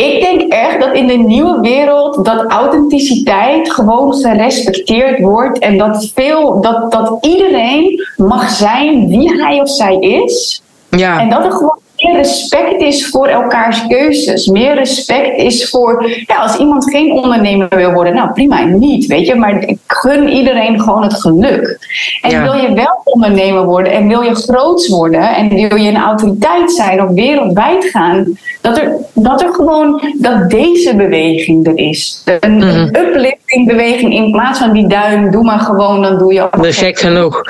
[0.00, 6.10] ik denk echt dat in de nieuwe wereld dat authenticiteit gewoon gerespecteerd wordt en dat,
[6.14, 10.62] veel, dat, dat iedereen mag zijn wie hij of zij is.
[10.90, 11.20] Ja.
[11.20, 14.46] En dat er gewoon meer respect is voor elkaars keuzes.
[14.46, 19.26] Meer respect is voor, ja, als iemand geen ondernemer wil worden, nou prima, niet, weet
[19.26, 19.34] je.
[19.34, 21.78] Maar ik gun iedereen gewoon het geluk.
[22.22, 25.96] En wil je wel ondernemer worden en wil je groots worden en wil je een
[25.96, 32.22] autoriteit zijn of wereldwijd gaan, dat er, dat er gewoon, dat deze beweging er is.
[32.40, 36.50] Een, mm uplifting beweging in plaats van die duim, doe maar gewoon, dan doe je
[36.50, 36.62] al.
[36.62, 37.42] Gek genoeg.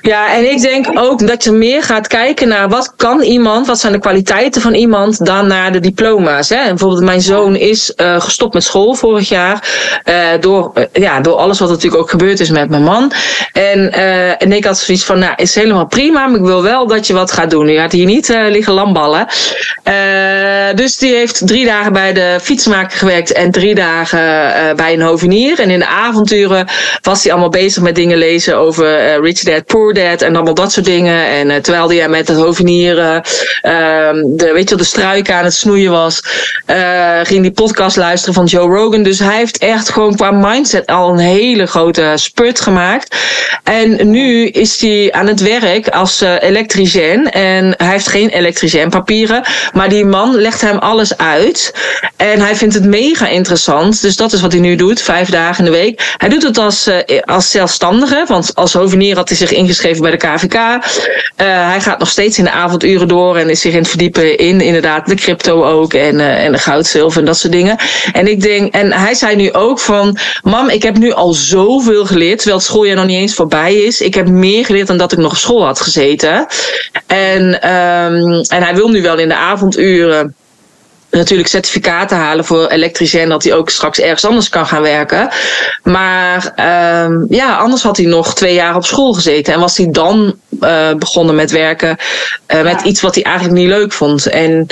[0.00, 3.78] Ja, en ik denk ook dat je meer gaat kijken naar wat kan iemand wat
[3.78, 6.48] zijn de kwaliteiten van iemand, dan naar de diploma's.
[6.48, 6.64] Hè?
[6.68, 9.68] Bijvoorbeeld, mijn zoon is uh, gestopt met school vorig jaar.
[10.04, 13.12] Uh, door, uh, ja, door alles wat natuurlijk ook gebeurd is met mijn man.
[13.52, 13.92] En,
[14.38, 17.12] en ik had zoiets van, nou, is helemaal prima, maar ik wil wel dat je
[17.12, 17.68] wat gaat doen.
[17.68, 19.26] Je gaat hier niet liggen lamballen.
[20.74, 24.18] dus die heeft drie dagen bij de fietsmaker gewerkt en drie dagen
[24.76, 25.60] bij een hovenier.
[25.60, 26.68] En in de avonturen
[27.02, 30.72] was hij allemaal bezig met dingen lezen over Rich Dad, Poor Dad en allemaal dat
[30.72, 31.26] soort dingen.
[31.26, 33.22] En terwijl hij met het hovenier
[33.62, 36.20] de, weet je, de struiken aan het snoeien was,
[36.66, 39.02] uh, ging die podcast luisteren van Joe Rogan.
[39.02, 43.16] Dus hij heeft echt gewoon qua mindset al een hele grote spurt gemaakt.
[43.62, 47.30] En nu is hij aan het werk als uh, elektricien.
[47.30, 49.44] En hij heeft geen elektricien papieren.
[49.72, 51.74] Maar die man legt hem alles uit.
[52.16, 54.02] En hij vindt het mega interessant.
[54.02, 56.14] Dus dat is wat hij nu doet, vijf dagen in de week.
[56.16, 58.24] Hij doet het als, uh, als zelfstandige.
[58.28, 60.58] Want als hovenier had hij zich ingeschreven bij de KVK.
[61.36, 64.60] Hij gaat nog steeds in de avonduren door en is zich in het verdiepen in
[64.60, 67.76] inderdaad de crypto ook en, uh, en de goud, zilver en dat soort dingen.
[68.12, 72.06] En ik denk, en hij zei nu ook van, mam, ik heb nu al zoveel
[72.06, 74.00] geleerd, terwijl het schooljaar nog niet eens voorbij is.
[74.00, 76.46] Ik heb meer geleerd dan dat ik nog op school had gezeten.
[77.06, 77.42] En,
[77.74, 80.34] um, en hij wil nu wel in de avonduren
[81.16, 85.28] natuurlijk certificaten halen voor elektricien, dat hij ook straks ergens anders kan gaan werken.
[85.82, 86.54] Maar
[87.04, 90.34] um, ja, anders had hij nog twee jaar op school gezeten en was hij dan
[90.60, 91.96] uh, begonnen met werken
[92.54, 94.26] uh, met iets wat hij eigenlijk niet leuk vond.
[94.26, 94.66] En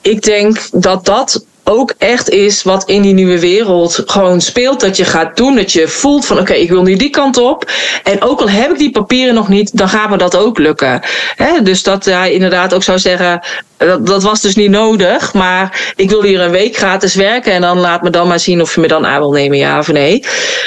[0.00, 4.80] ik denk dat dat ook echt is wat in die nieuwe wereld gewoon speelt.
[4.80, 7.70] Dat je gaat doen, dat je voelt van oké, ik wil nu die kant op.
[8.02, 11.00] En ook al heb ik die papieren nog niet, dan gaat me dat ook lukken.
[11.36, 13.42] He, dus dat hij inderdaad ook zou zeggen,
[13.76, 15.34] dat, dat was dus niet nodig.
[15.34, 18.60] Maar ik wil hier een week gratis werken en dan laat me dan maar zien
[18.60, 20.24] of je me dan aan wil nemen, ja of nee.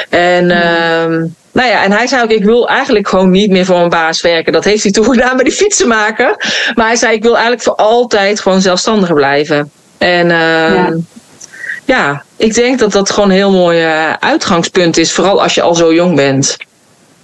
[0.10, 0.46] En...
[0.46, 1.40] Mm.
[1.54, 4.22] Nou ja, en hij zei ook, ik wil eigenlijk gewoon niet meer voor een baas
[4.22, 4.54] werken.
[4.54, 6.36] Dat heeft hij toen gedaan bij die fietsenmaker.
[6.76, 9.72] Maar hij zei, ik wil eigenlijk voor altijd gewoon zelfstandig blijven.
[10.02, 10.94] En uh, ja.
[11.86, 12.24] ja.
[12.38, 15.14] ik denk dat dat gewoon een heel mooi uh, uitgangspunt is.
[15.14, 16.58] Vooral als je al zo jong bent.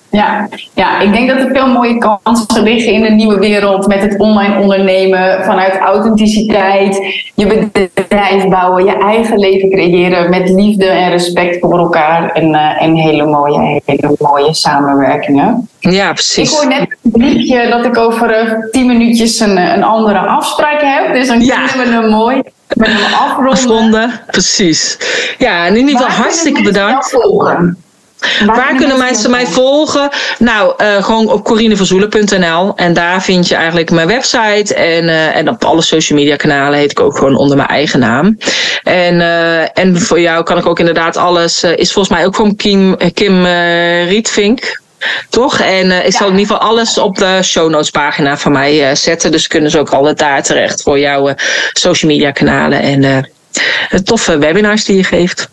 [0.10, 4.02] Ja, ja, ik denk dat er veel mooie kansen liggen in de nieuwe wereld met
[4.02, 7.02] het online ondernemen vanuit authenticiteit,
[7.36, 12.82] je bedrijf bouwen, je eigen leven creëren met liefde en respect voor elkaar en, uh,
[12.82, 15.70] en hele, mooie, hele mooie samenwerkingen.
[15.80, 16.52] Ja, precies.
[16.52, 20.82] Ik hoor net een liedje dat ik over uh, tien minuutjes een, een andere afspraak
[20.82, 21.68] heb, dus dan ja.
[21.68, 22.42] kunnen we hem mooi
[22.74, 23.54] met hem afronden.
[23.54, 24.22] afronden.
[24.28, 24.98] Precies.
[25.38, 27.10] Ja, in ieder geval hartstikke bedankt.
[27.10, 27.78] Volgen?
[28.46, 30.10] Waar, Waar kunnen mensen mij volgen?
[30.40, 32.76] Nou, uh, gewoon op corineverzoelen.nl.
[32.76, 34.76] En daar vind je eigenlijk mijn website.
[34.76, 38.00] En, uh, en op alle social media kanalen heet ik ook gewoon onder mijn eigen
[38.00, 38.38] naam.
[38.84, 41.64] En, uh, en voor jou kan ik ook inderdaad alles.
[41.64, 43.46] is volgens mij ook gewoon Kim, Kim
[44.06, 44.82] Rietvink.
[45.30, 45.60] Toch?
[45.60, 49.32] En ik zal in ieder geval alles op de show notes pagina van mij zetten.
[49.32, 51.34] Dus kunnen ze ook altijd daar terecht voor jouw
[51.74, 52.82] social media kanalen.
[52.82, 53.02] En
[53.90, 55.50] de toffe webinars die je geeft.